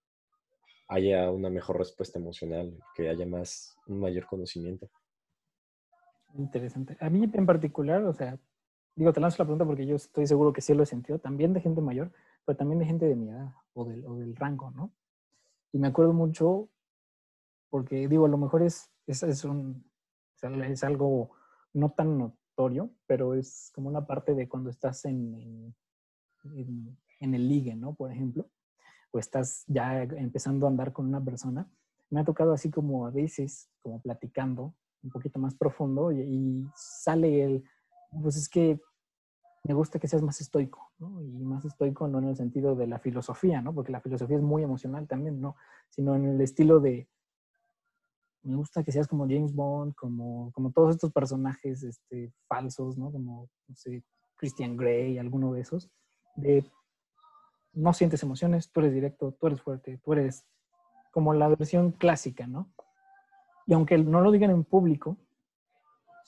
haya 0.88 1.30
una 1.30 1.50
mejor 1.50 1.78
respuesta 1.78 2.18
emocional, 2.18 2.76
que 2.94 3.08
haya 3.08 3.26
más, 3.26 3.76
un 3.86 4.00
mayor 4.00 4.26
conocimiento. 4.26 4.90
Interesante. 6.34 6.96
A 7.00 7.10
mí 7.10 7.30
en 7.32 7.46
particular, 7.46 8.02
o 8.04 8.12
sea, 8.12 8.38
digo, 8.96 9.12
te 9.12 9.20
lanzo 9.20 9.36
la 9.38 9.46
pregunta 9.46 9.64
porque 9.64 9.86
yo 9.86 9.96
estoy 9.96 10.26
seguro 10.26 10.52
que 10.52 10.62
sí 10.62 10.74
lo 10.74 10.82
he 10.82 10.86
sentido, 10.86 11.18
también 11.18 11.52
de 11.52 11.60
gente 11.60 11.80
mayor, 11.80 12.10
pero 12.48 12.56
también 12.56 12.78
de 12.78 12.86
gente 12.86 13.04
de 13.04 13.14
mi 13.14 13.28
edad 13.28 13.52
o 13.74 13.84
del, 13.84 14.06
o 14.06 14.16
del 14.16 14.34
rango, 14.34 14.70
¿no? 14.70 14.90
Y 15.70 15.78
me 15.78 15.88
acuerdo 15.88 16.14
mucho 16.14 16.70
porque, 17.68 18.08
digo, 18.08 18.24
a 18.24 18.30
lo 18.30 18.38
mejor 18.38 18.62
es, 18.62 18.90
es, 19.06 19.22
es 19.22 19.44
un, 19.44 19.84
es 20.40 20.82
algo 20.82 21.32
no 21.74 21.90
tan 21.90 22.32
satisfactorio, 22.58 22.90
pero 23.06 23.34
es 23.34 23.70
como 23.74 23.90
una 23.90 24.06
parte 24.06 24.34
de 24.34 24.48
cuando 24.48 24.70
estás 24.70 25.04
en, 25.04 25.74
en, 26.54 26.96
en 27.20 27.34
el 27.34 27.48
ligue, 27.48 27.76
¿no? 27.76 27.94
Por 27.94 28.10
ejemplo, 28.10 28.48
o 29.10 29.18
estás 29.18 29.64
ya 29.66 30.02
empezando 30.02 30.64
a 30.64 30.70
andar 30.70 30.94
con 30.94 31.06
una 31.06 31.22
persona. 31.22 31.68
Me 32.08 32.20
ha 32.20 32.24
tocado 32.24 32.54
así 32.54 32.70
como 32.70 33.06
a 33.06 33.10
veces, 33.10 33.68
como 33.82 34.00
platicando 34.00 34.74
un 35.02 35.10
poquito 35.10 35.38
más 35.38 35.54
profundo 35.54 36.10
y, 36.10 36.20
y 36.20 36.66
sale 36.74 37.44
el, 37.44 37.64
pues 38.22 38.36
es 38.36 38.48
que 38.48 38.80
me 39.68 39.74
gusta 39.74 39.98
que 39.98 40.08
seas 40.08 40.22
más 40.22 40.40
estoico. 40.40 40.90
Y 40.98 41.44
más 41.44 41.62
estoico 41.66 42.08
no 42.08 42.18
en 42.18 42.24
el 42.24 42.36
sentido 42.36 42.74
de 42.74 42.86
la 42.86 42.98
filosofía, 42.98 43.60
¿no? 43.60 43.74
Porque 43.74 43.92
la 43.92 44.00
filosofía 44.00 44.38
es 44.38 44.42
muy 44.42 44.62
emocional 44.62 45.06
también, 45.06 45.42
¿no? 45.42 45.56
Sino 45.90 46.14
en 46.14 46.24
el 46.24 46.40
estilo 46.40 46.80
de, 46.80 47.06
me 48.42 48.56
gusta 48.56 48.82
que 48.82 48.92
seas 48.92 49.06
como 49.06 49.28
James 49.28 49.54
Bond, 49.54 49.94
como, 49.94 50.50
como 50.52 50.72
todos 50.72 50.94
estos 50.94 51.12
personajes 51.12 51.82
este, 51.82 52.32
falsos, 52.48 52.96
¿no? 52.96 53.12
Como, 53.12 53.50
no 53.66 53.76
sé, 53.76 54.02
Christian 54.36 54.74
Grey, 54.74 55.18
alguno 55.18 55.52
de 55.52 55.60
esos, 55.60 55.90
de 56.34 56.64
no 57.74 57.92
sientes 57.92 58.22
emociones, 58.22 58.72
tú 58.72 58.80
eres 58.80 58.94
directo, 58.94 59.32
tú 59.38 59.48
eres 59.48 59.60
fuerte, 59.60 60.00
tú 60.02 60.14
eres 60.14 60.46
como 61.12 61.34
la 61.34 61.48
versión 61.48 61.92
clásica, 61.92 62.46
¿no? 62.46 62.72
Y 63.66 63.74
aunque 63.74 63.98
no 63.98 64.22
lo 64.22 64.32
digan 64.32 64.50
en 64.50 64.64
público, 64.64 65.18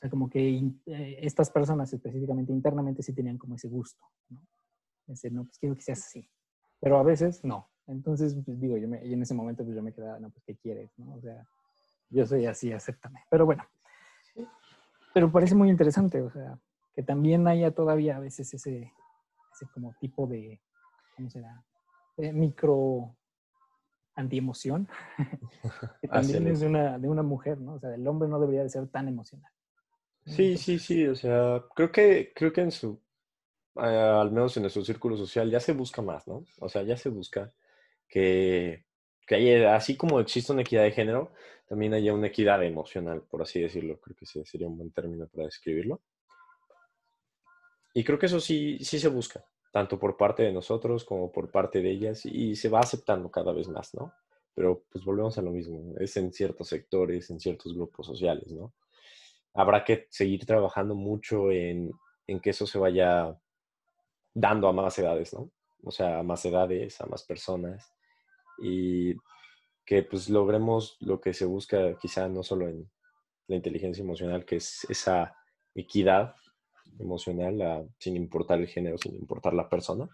o 0.01 0.05
sea, 0.05 0.09
como 0.09 0.31
que 0.31 0.49
eh, 0.87 1.19
estas 1.21 1.51
personas 1.51 1.93
específicamente 1.93 2.53
internamente 2.53 3.03
sí 3.03 3.13
tenían 3.13 3.37
como 3.37 3.57
ese 3.57 3.69
gusto, 3.69 4.03
¿no? 4.31 4.41
Ese, 5.07 5.31
no, 5.31 5.45
pues 5.45 5.59
quiero 5.59 5.77
que 5.77 5.83
seas 5.83 6.07
así. 6.07 6.27
Pero 6.81 6.99
a 6.99 7.03
veces 7.03 7.45
no. 7.45 7.69
Entonces, 7.87 8.35
pues 8.43 8.59
digo, 8.59 8.79
yo 8.79 8.89
me, 8.89 9.05
y 9.05 9.13
en 9.13 9.21
ese 9.21 9.35
momento 9.35 9.63
pues 9.63 9.77
yo 9.77 9.83
me 9.83 9.93
quedaba, 9.93 10.19
no, 10.19 10.31
pues 10.31 10.43
¿qué 10.47 10.57
quieres? 10.57 10.91
¿no? 10.97 11.17
O 11.17 11.21
sea, 11.21 11.47
yo 12.09 12.25
soy 12.25 12.47
así, 12.47 12.73
acéptame. 12.73 13.25
Pero 13.29 13.45
bueno, 13.45 13.63
pero 15.13 15.31
parece 15.31 15.55
muy 15.55 15.69
interesante, 15.69 16.23
o 16.23 16.31
sea, 16.31 16.59
que 16.95 17.03
también 17.03 17.47
haya 17.47 17.71
todavía 17.73 18.17
a 18.17 18.21
veces 18.21 18.55
ese, 18.55 18.95
ese 19.53 19.67
como 19.75 19.93
tipo 20.01 20.27
de, 20.27 20.63
¿cómo 21.15 21.29
será? 21.29 21.63
De 22.17 22.33
micro 22.33 23.17
antiemoción, 24.15 24.89
que 26.01 26.09
también 26.09 26.47
es 26.47 26.61
de 26.61 26.69
una, 26.69 26.99
de 26.99 27.09
una 27.09 27.23
mujer, 27.23 27.61
¿no? 27.61 27.75
O 27.75 27.79
sea, 27.79 27.95
el 27.95 28.07
hombre 28.07 28.31
no 28.31 28.41
debería 28.41 28.63
de 28.63 28.71
ser 28.71 28.89
tan 28.89 29.07
emocional. 29.09 29.53
Sí, 30.31 30.57
sí, 30.57 30.79
sí, 30.79 31.07
o 31.07 31.15
sea, 31.15 31.65
creo 31.75 31.91
que, 31.91 32.33
creo 32.35 32.53
que 32.53 32.61
en 32.61 32.71
su, 32.71 33.01
eh, 33.77 33.81
al 33.81 34.31
menos 34.31 34.57
en 34.57 34.63
nuestro 34.63 34.85
círculo 34.85 35.17
social, 35.17 35.51
ya 35.51 35.61
se 35.61 35.73
busca 35.73 36.03
más, 36.03 36.27
¿no? 36.29 36.45
O 36.61 36.69
sea, 36.69 36.83
ya 36.83 36.97
se 36.97 37.09
busca 37.09 37.53
que, 38.09 38.85
que 39.27 39.35
haya, 39.35 39.75
así 39.75 39.97
como 39.97 40.21
existe 40.21 40.53
una 40.53 40.63
equidad 40.63 40.85
de 40.85 40.93
género, 40.93 41.33
también 41.69 41.95
haya 41.95 42.15
una 42.15 42.29
equidad 42.29 42.65
emocional, 42.65 43.23
por 43.23 43.43
así 43.43 43.61
decirlo. 43.61 44.01
Creo 44.01 44.17
que 44.17 44.27
sería 44.27 44.67
un 44.67 44.77
buen 44.77 44.91
término 44.91 45.27
para 45.29 45.45
describirlo. 45.45 46.01
Y 47.95 48.05
creo 48.05 48.19
que 48.19 48.27
eso 48.27 48.41
sí, 48.41 48.79
sí 48.81 48.99
se 48.99 49.09
busca, 49.09 49.45
tanto 49.73 49.99
por 49.99 50.17
parte 50.17 50.43
de 50.45 50.53
nosotros 50.53 51.05
como 51.05 51.31
por 51.33 51.51
parte 51.51 51.81
de 51.81 51.91
ellas, 51.91 52.25
y 52.25 52.55
se 52.57 52.69
va 52.69 52.81
aceptando 52.81 53.31
cada 53.31 53.53
vez 53.53 53.69
más, 53.69 53.95
¿no? 53.95 54.13
Pero 54.55 54.85
pues 54.91 55.05
volvemos 55.05 55.39
a 55.39 55.43
lo 55.43 55.51
mismo, 55.51 55.95
es 55.99 56.17
en 56.17 56.33
ciertos 56.33 56.69
sectores, 56.69 57.31
en 57.31 57.41
ciertos 57.41 57.75
grupos 57.75 58.07
sociales, 58.07 58.53
¿no? 58.53 58.73
Habrá 59.55 59.85
que 59.85 60.07
seguir 60.11 60.47
trabajando 60.47 60.95
mucho 60.95 61.51
en, 61.51 61.91
en 62.27 62.41
que 62.41 62.51
eso 62.51 62.67
se 62.67 62.79
vaya 62.79 63.37
dando 64.33 64.69
a 64.69 64.73
más 64.73 64.99
edades, 64.99 65.35
¿no? 65.35 65.51
O 65.83 65.91
sea, 65.91 66.19
a 66.21 66.23
más 66.23 66.45
edades, 66.45 67.01
a 67.01 67.07
más 67.07 67.25
personas, 67.25 67.93
y 68.63 69.15
que 69.85 70.03
pues 70.05 70.29
logremos 70.29 70.97
lo 71.01 71.21
que 71.21 71.33
se 71.33 71.47
busca 71.47 71.99
quizá 71.99 72.29
no 72.29 72.43
solo 72.43 72.69
en 72.69 72.89
la 73.49 73.57
inteligencia 73.57 74.03
emocional, 74.03 74.45
que 74.45 74.57
es 74.57 74.85
esa 74.89 75.35
equidad 75.75 76.35
emocional, 76.99 77.89
sin 77.99 78.17
importar 78.17 78.61
el 78.61 78.69
género, 78.69 78.99
sin 78.99 79.17
importar 79.17 79.55
la 79.55 79.69
persona, 79.69 80.09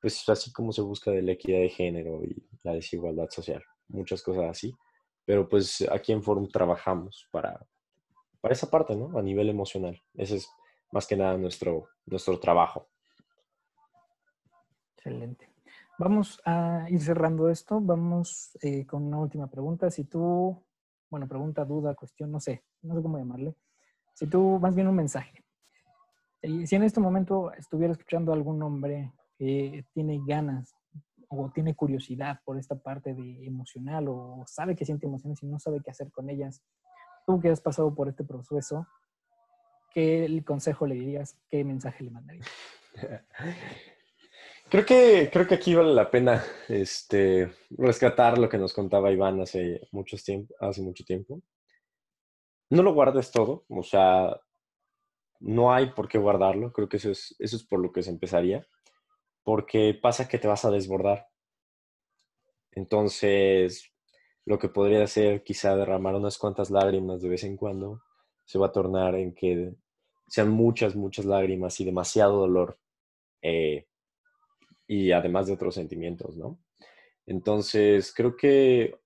pues 0.00 0.28
así 0.28 0.52
como 0.52 0.72
se 0.72 0.82
busca 0.82 1.10
la 1.12 1.32
equidad 1.32 1.60
de 1.60 1.68
género 1.68 2.24
y 2.24 2.44
la 2.62 2.72
desigualdad 2.72 3.28
social, 3.30 3.62
muchas 3.88 4.22
cosas 4.22 4.46
así. 4.50 4.74
Pero 5.24 5.48
pues 5.48 5.86
aquí 5.90 6.12
en 6.12 6.22
Forum 6.22 6.48
trabajamos 6.48 7.28
para, 7.30 7.60
para 8.48 8.54
esa 8.54 8.70
parte, 8.70 8.96
¿no? 8.96 9.18
A 9.18 9.20
nivel 9.20 9.50
emocional. 9.50 10.00
Ese 10.14 10.36
es 10.36 10.50
más 10.90 11.06
que 11.06 11.18
nada 11.18 11.36
nuestro, 11.36 11.88
nuestro 12.06 12.40
trabajo. 12.40 12.88
Excelente. 14.96 15.50
Vamos 15.98 16.40
a 16.46 16.86
ir 16.88 17.02
cerrando 17.02 17.50
esto. 17.50 17.78
Vamos 17.78 18.56
eh, 18.62 18.86
con 18.86 19.04
una 19.04 19.18
última 19.18 19.50
pregunta. 19.50 19.90
Si 19.90 20.04
tú, 20.04 20.64
bueno, 21.10 21.28
pregunta, 21.28 21.62
duda, 21.66 21.94
cuestión, 21.94 22.32
no 22.32 22.40
sé, 22.40 22.64
no 22.80 22.94
sé 22.96 23.02
cómo 23.02 23.18
llamarle. 23.18 23.54
Si 24.14 24.26
tú, 24.26 24.58
más 24.58 24.74
bien 24.74 24.88
un 24.88 24.96
mensaje. 24.96 25.44
Si 26.64 26.74
en 26.74 26.84
este 26.84 27.00
momento 27.00 27.52
estuviera 27.52 27.92
escuchando 27.92 28.32
a 28.32 28.34
algún 28.34 28.62
hombre 28.62 29.12
que 29.36 29.84
tiene 29.92 30.22
ganas 30.26 30.74
o 31.28 31.50
tiene 31.50 31.74
curiosidad 31.74 32.40
por 32.46 32.58
esta 32.58 32.76
parte 32.76 33.12
de 33.12 33.44
emocional 33.44 34.08
o 34.08 34.42
sabe 34.46 34.74
que 34.74 34.86
siente 34.86 35.04
emociones 35.04 35.42
y 35.42 35.46
no 35.46 35.58
sabe 35.58 35.82
qué 35.84 35.90
hacer 35.90 36.10
con 36.10 36.30
ellas, 36.30 36.62
tú 37.28 37.38
que 37.38 37.50
has 37.50 37.60
pasado 37.60 37.94
por 37.94 38.08
este 38.08 38.24
proceso, 38.24 38.86
¿qué 39.92 40.42
consejo 40.46 40.86
le 40.86 40.94
dirías? 40.94 41.36
¿Qué 41.50 41.62
mensaje 41.62 42.04
le 42.04 42.10
mandarías? 42.10 42.48
Creo 44.70 44.84
que, 44.84 45.30
creo 45.32 45.46
que 45.46 45.54
aquí 45.54 45.74
vale 45.74 45.94
la 45.94 46.10
pena 46.10 46.44
este, 46.68 47.50
rescatar 47.70 48.36
lo 48.36 48.50
que 48.50 48.58
nos 48.58 48.74
contaba 48.74 49.10
Iván 49.10 49.40
hace, 49.40 49.80
muchos 49.92 50.22
tiempo, 50.22 50.54
hace 50.60 50.82
mucho 50.82 51.04
tiempo. 51.04 51.40
No 52.68 52.82
lo 52.82 52.92
guardes 52.92 53.30
todo, 53.30 53.64
o 53.70 53.82
sea, 53.82 54.38
no 55.40 55.72
hay 55.72 55.92
por 55.92 56.06
qué 56.06 56.18
guardarlo, 56.18 56.70
creo 56.70 56.86
que 56.86 56.98
eso 56.98 57.10
es, 57.10 57.34
eso 57.38 57.56
es 57.56 57.64
por 57.64 57.80
lo 57.80 57.92
que 57.92 58.02
se 58.02 58.10
empezaría, 58.10 58.66
porque 59.42 59.98
pasa 60.02 60.28
que 60.28 60.38
te 60.38 60.48
vas 60.48 60.66
a 60.66 60.70
desbordar. 60.70 61.28
Entonces, 62.72 63.90
lo 64.48 64.58
que 64.58 64.70
podría 64.70 65.06
ser 65.06 65.42
quizá 65.42 65.76
derramar 65.76 66.14
unas 66.14 66.38
cuantas 66.38 66.70
lágrimas 66.70 67.20
de 67.20 67.28
vez 67.28 67.44
en 67.44 67.58
cuando, 67.58 68.00
se 68.46 68.58
va 68.58 68.68
a 68.68 68.72
tornar 68.72 69.14
en 69.14 69.34
que 69.34 69.74
sean 70.26 70.48
muchas, 70.48 70.96
muchas 70.96 71.26
lágrimas 71.26 71.78
y 71.80 71.84
demasiado 71.84 72.38
dolor. 72.38 72.78
Eh, 73.42 73.86
y 74.86 75.12
además 75.12 75.48
de 75.48 75.52
otros 75.52 75.74
sentimientos, 75.74 76.34
¿no? 76.38 76.58
Entonces, 77.26 78.10
creo 78.14 78.38
que 78.38 78.98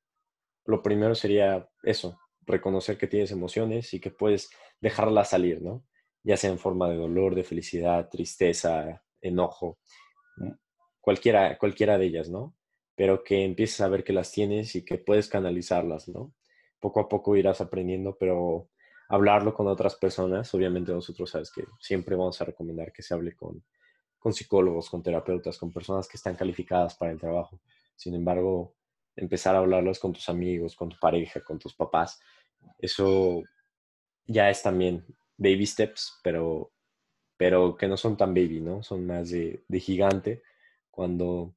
lo 0.64 0.81
primero 0.81 1.16
sería 1.16 1.68
eso, 1.83 2.20
reconocer 2.42 2.96
que 2.96 3.09
tienes 3.09 3.33
emociones 3.33 3.92
y 3.94 3.98
que 3.98 4.12
puedes 4.12 4.48
dejarlas 4.81 5.31
salir, 5.31 5.61
¿no? 5.61 5.85
Ya 6.22 6.37
sea 6.37 6.50
en 6.50 6.59
forma 6.61 6.88
de 6.88 6.98
dolor, 6.98 7.35
de 7.35 7.42
felicidad, 7.42 8.09
tristeza, 8.09 9.02
enojo, 9.20 9.81
cualquiera, 11.00 11.59
cualquiera 11.59 11.98
de 11.98 12.07
ellas, 12.07 12.31
¿no? 12.31 12.55
Pero 12.94 13.24
que 13.24 13.44
empieces 13.44 13.81
a 13.81 13.88
ver 13.88 14.05
que 14.05 14.12
las 14.12 14.33
tienes 14.33 14.74
y 14.76 14.85
que 14.85 14.98
puedes 14.98 15.28
canalizarlas, 15.28 16.09
¿no? 16.09 16.35
Poco 16.81 17.00
a 17.00 17.09
poco 17.09 17.37
irás 17.37 17.61
aprendiendo, 17.61 18.16
pero 18.18 18.68
hablarlo 19.09 19.55
con 19.55 19.66
otras 19.68 19.96
personas, 19.96 20.52
obviamente 20.55 20.92
nosotros 20.92 21.31
sabes 21.31 21.52
que 21.52 21.64
siempre 21.81 22.16
vamos 22.16 22.40
a 22.40 22.44
recomendar 22.44 22.92
que 22.92 23.02
se 23.02 23.14
hable 23.14 23.35
con 23.35 23.62
con 24.22 24.33
psicólogos, 24.33 24.88
con 24.88 25.02
terapeutas, 25.02 25.59
con 25.59 25.72
personas 25.72 26.07
que 26.07 26.16
están 26.16 26.37
calificadas 26.37 26.94
para 26.94 27.11
el 27.11 27.18
trabajo. 27.18 27.61
Sin 27.96 28.14
embargo, 28.14 28.76
empezar 29.16 29.57
a 29.57 29.59
hablarlos 29.59 29.98
con 29.98 30.12
tus 30.12 30.28
amigos, 30.28 30.76
con 30.76 30.90
tu 30.90 30.96
pareja, 31.00 31.42
con 31.42 31.59
tus 31.59 31.74
papás, 31.74 32.20
eso 32.78 33.42
ya 34.24 34.48
es 34.48 34.62
también 34.62 35.05
baby 35.37 35.66
steps, 35.66 36.20
pero, 36.22 36.70
pero 37.37 37.76
que 37.76 37.88
no 37.88 37.96
son 37.96 38.16
tan 38.16 38.33
baby, 38.33 38.61
¿no? 38.61 38.85
Son 38.85 39.05
más 39.05 39.31
de, 39.31 39.64
de 39.66 39.81
gigante 39.81 40.44
cuando, 40.88 41.57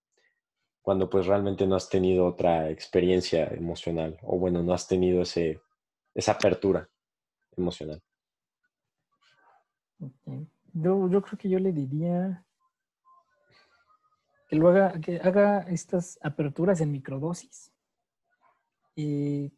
cuando 0.85 1.09
pues 1.09 1.25
realmente 1.25 1.65
no 1.65 1.75
has 1.75 1.89
tenido 1.89 2.27
otra 2.27 2.69
experiencia 2.69 3.47
emocional 3.47 4.19
o 4.21 4.37
bueno, 4.37 4.61
no 4.61 4.71
has 4.71 4.87
tenido 4.87 5.23
ese, 5.23 5.59
esa 6.13 6.33
apertura 6.33 6.87
emocional. 7.57 7.99
Yo, 10.73 11.09
yo 11.09 11.21
creo 11.23 11.39
que 11.39 11.49
yo 11.49 11.57
le 11.57 11.71
diría 11.71 12.45
que 14.47 14.55
lo 14.57 14.69
haga, 14.69 14.99
que 14.99 15.17
haga 15.17 15.61
estas 15.61 16.19
aperturas 16.21 16.79
en 16.81 16.91
microdosis. 16.91 17.73
Y 18.95 19.51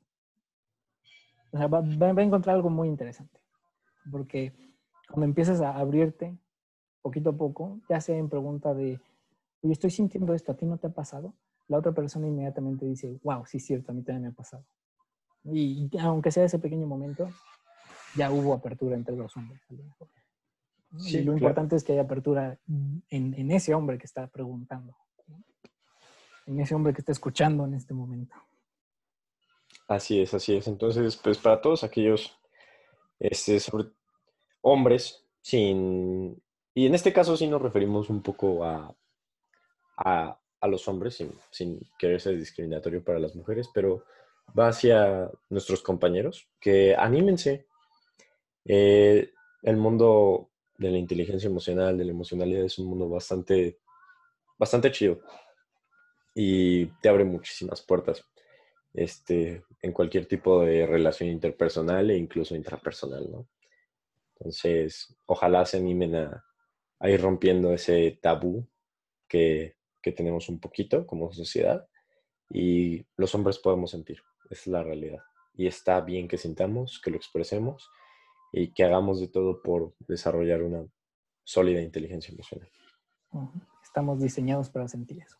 va, 1.53 1.79
a 1.79 2.23
encontrar 2.23 2.55
algo 2.55 2.69
muy 2.69 2.87
interesante. 2.87 3.37
Porque 4.09 4.53
cuando 5.09 5.25
empiezas 5.25 5.59
a 5.59 5.75
abrirte 5.75 6.37
poquito 7.01 7.31
a 7.31 7.37
poco, 7.37 7.81
ya 7.89 7.99
sea 7.99 8.15
en 8.15 8.29
pregunta 8.29 8.73
de, 8.73 9.01
oye, 9.61 9.73
estoy 9.73 9.91
sintiendo 9.91 10.33
esto, 10.33 10.51
¿a 10.51 10.55
ti 10.55 10.65
no 10.65 10.77
te 10.77 10.87
ha 10.87 10.91
pasado? 10.91 11.33
La 11.67 11.77
otra 11.77 11.91
persona 11.91 12.27
inmediatamente 12.27 12.85
dice, 12.85 13.19
wow, 13.23 13.45
sí 13.45 13.57
es 13.57 13.65
cierto, 13.65 13.91
a 13.91 13.95
mí 13.95 14.03
también 14.03 14.23
me 14.23 14.27
ha 14.29 14.31
pasado. 14.31 14.65
Y, 15.43 15.89
aunque 15.99 16.31
sea 16.31 16.43
ese 16.43 16.59
pequeño 16.59 16.87
momento, 16.87 17.29
ya 18.15 18.31
hubo 18.31 18.53
apertura 18.53 18.95
entre 18.95 19.15
los 19.15 19.35
hombres. 19.35 19.61
Sí, 20.97 21.23
lo 21.23 21.33
importante 21.33 21.75
es 21.75 21.83
que 21.83 21.93
haya 21.93 22.03
apertura 22.03 22.57
en, 23.09 23.51
ese 23.51 23.73
hombre 23.73 23.97
que 23.97 24.05
está 24.05 24.27
preguntando, 24.27 24.95
en 26.45 26.59
ese 26.59 26.75
hombre 26.75 26.93
que 26.93 27.01
está 27.01 27.11
escuchando 27.11 27.65
en 27.65 27.73
este 27.73 27.93
momento. 27.93 28.35
Así 29.87 30.19
es, 30.19 30.33
así 30.33 30.55
es. 30.55 30.67
Entonces, 30.67 31.17
pues 31.17 31.37
para 31.37 31.61
todos 31.61 31.83
aquellos 31.83 32.37
este, 33.19 33.59
hombres 34.61 35.25
sin... 35.41 36.41
Y 36.73 36.85
en 36.85 36.93
este 36.93 37.11
caso 37.11 37.35
sí 37.35 37.47
nos 37.47 37.61
referimos 37.61 38.09
un 38.09 38.21
poco 38.21 38.63
a, 38.63 38.95
a, 39.97 40.39
los 40.63 40.87
hombres, 40.87 41.15
sin, 41.15 41.31
sin 41.49 41.79
querer 41.97 42.19
ser 42.19 42.37
discriminatorio 42.37 43.03
para 43.03 43.19
las 43.19 43.35
mujeres, 43.35 43.69
pero 43.73 44.03
va 44.57 44.69
hacia 44.69 45.29
nuestros 45.49 45.81
compañeros, 45.81 46.47
que 46.59 46.95
anímense. 46.95 47.67
Eh, 48.65 49.31
el 49.63 49.77
mundo 49.77 50.49
de 50.77 50.91
la 50.91 50.97
inteligencia 50.97 51.47
emocional, 51.47 51.97
de 51.97 52.05
la 52.05 52.11
emocionalidad, 52.11 52.65
es 52.65 52.77
un 52.79 52.87
mundo 52.87 53.07
bastante, 53.09 53.79
bastante 54.57 54.91
chido 54.91 55.19
y 56.39 56.85
te 57.01 57.09
abre 57.09 57.23
muchísimas 57.23 57.81
puertas 57.81 58.23
este, 58.93 59.63
en 59.81 59.91
cualquier 59.91 60.27
tipo 60.27 60.61
de 60.61 60.85
relación 60.85 61.29
interpersonal 61.29 62.11
e 62.11 62.17
incluso 62.17 62.55
intrapersonal, 62.55 63.31
¿no? 63.31 63.47
Entonces, 64.35 65.15
ojalá 65.25 65.65
se 65.65 65.77
animen 65.77 66.15
a, 66.15 66.43
ir 67.01 67.21
rompiendo 67.21 67.73
ese 67.73 68.19
tabú 68.21 68.67
que, 69.27 69.75
tenemos 70.03 70.49
un 70.49 70.59
poquito 70.59 71.05
como 71.05 71.31
sociedad 71.33 71.87
y 72.49 73.05
los 73.17 73.35
hombres 73.35 73.59
podemos 73.59 73.91
sentir, 73.91 74.21
es 74.49 74.67
la 74.67 74.83
realidad. 74.83 75.21
Y 75.53 75.67
está 75.67 76.01
bien 76.01 76.27
que 76.27 76.37
sintamos, 76.37 77.01
que 77.03 77.11
lo 77.11 77.17
expresemos 77.17 77.89
y 78.51 78.73
que 78.73 78.83
hagamos 78.83 79.19
de 79.19 79.27
todo 79.27 79.61
por 79.61 79.93
desarrollar 80.07 80.63
una 80.63 80.85
sólida 81.43 81.81
inteligencia 81.81 82.33
emocional. 82.33 82.69
Estamos 83.83 84.19
diseñados 84.19 84.69
para 84.69 84.87
sentir 84.87 85.21
eso. 85.21 85.35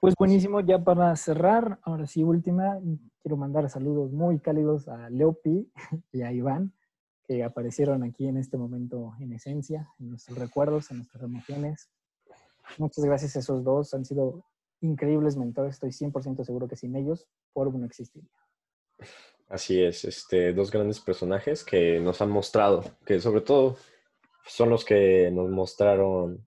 Pues 0.00 0.14
buenísimo, 0.18 0.60
ya 0.60 0.82
para 0.82 1.14
cerrar, 1.16 1.78
ahora 1.82 2.06
sí, 2.06 2.22
última, 2.22 2.78
quiero 3.22 3.36
mandar 3.36 3.70
saludos 3.70 4.12
muy 4.12 4.38
cálidos 4.38 4.88
a 4.88 5.08
Leopi 5.08 5.70
y 6.12 6.22
a 6.22 6.32
Iván, 6.32 6.74
que 7.26 7.42
aparecieron 7.42 8.02
aquí 8.02 8.26
en 8.26 8.36
este 8.36 8.58
momento 8.58 9.14
en 9.18 9.32
esencia, 9.32 9.88
en 9.98 10.10
nuestros 10.10 10.36
recuerdos, 10.36 10.90
en 10.90 10.98
nuestras 10.98 11.22
emociones. 11.22 11.88
Muchas 12.78 13.04
gracias 13.04 13.36
a 13.36 13.38
esos 13.40 13.64
dos, 13.64 13.94
han 13.94 14.04
sido 14.04 14.44
increíbles 14.80 15.36
mentores, 15.36 15.74
estoy 15.74 15.90
100% 15.90 16.44
seguro 16.44 16.68
que 16.68 16.76
sin 16.76 16.94
ellos 16.96 17.26
Forum 17.52 17.80
no 17.80 17.86
existiría. 17.86 18.30
Así 19.48 19.82
es, 19.82 20.04
este, 20.04 20.52
dos 20.52 20.70
grandes 20.70 21.00
personajes 21.00 21.64
que 21.64 22.00
nos 22.00 22.20
han 22.20 22.30
mostrado, 22.30 22.84
que 23.04 23.20
sobre 23.20 23.42
todo 23.42 23.76
son 24.46 24.70
los 24.70 24.84
que 24.84 25.30
nos 25.30 25.50
mostraron 25.50 26.46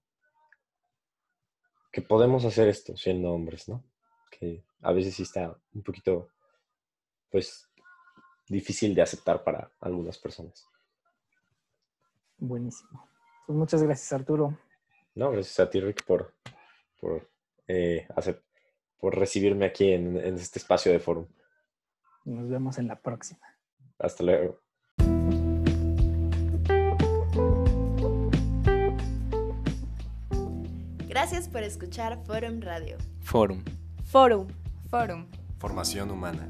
que 1.91 2.01
podemos 2.01 2.45
hacer 2.45 2.67
esto 2.67 2.95
siendo 2.95 3.31
hombres, 3.31 3.67
¿no? 3.67 3.83
Que 4.29 4.63
a 4.81 4.91
veces 4.91 5.15
sí 5.15 5.23
está 5.23 5.57
un 5.73 5.83
poquito, 5.83 6.29
pues, 7.31 7.67
difícil 8.47 8.93
de 8.93 9.01
aceptar 9.01 9.43
para 9.43 9.71
algunas 9.79 10.17
personas. 10.17 10.67
Buenísimo. 12.37 13.09
Pues 13.45 13.57
muchas 13.57 13.81
gracias, 13.81 14.13
Arturo. 14.13 14.57
No, 15.17 15.31
gracias 15.31 15.59
a 15.59 15.67
ti, 15.67 15.79
Rick, 15.79 16.05
por, 16.05 16.35
por, 17.01 17.27
eh, 17.67 18.07
por 18.99 19.17
recibirme 19.17 19.65
aquí 19.65 19.91
en, 19.91 20.15
en 20.15 20.35
este 20.35 20.59
espacio 20.59 20.91
de 20.91 20.99
foro. 20.99 21.27
Nos 22.23 22.47
vemos 22.47 22.77
en 22.77 22.87
la 22.87 23.01
próxima. 23.01 23.41
Hasta 23.97 24.23
luego. 24.23 24.61
Gracias 31.07 31.49
por 31.49 31.63
escuchar 31.63 32.23
Forum 32.23 32.61
Radio. 32.61 32.97
Forum. 33.21 33.63
Forum. 34.05 34.47
Forum. 34.91 35.25
Formación 35.57 36.11
humana. 36.11 36.47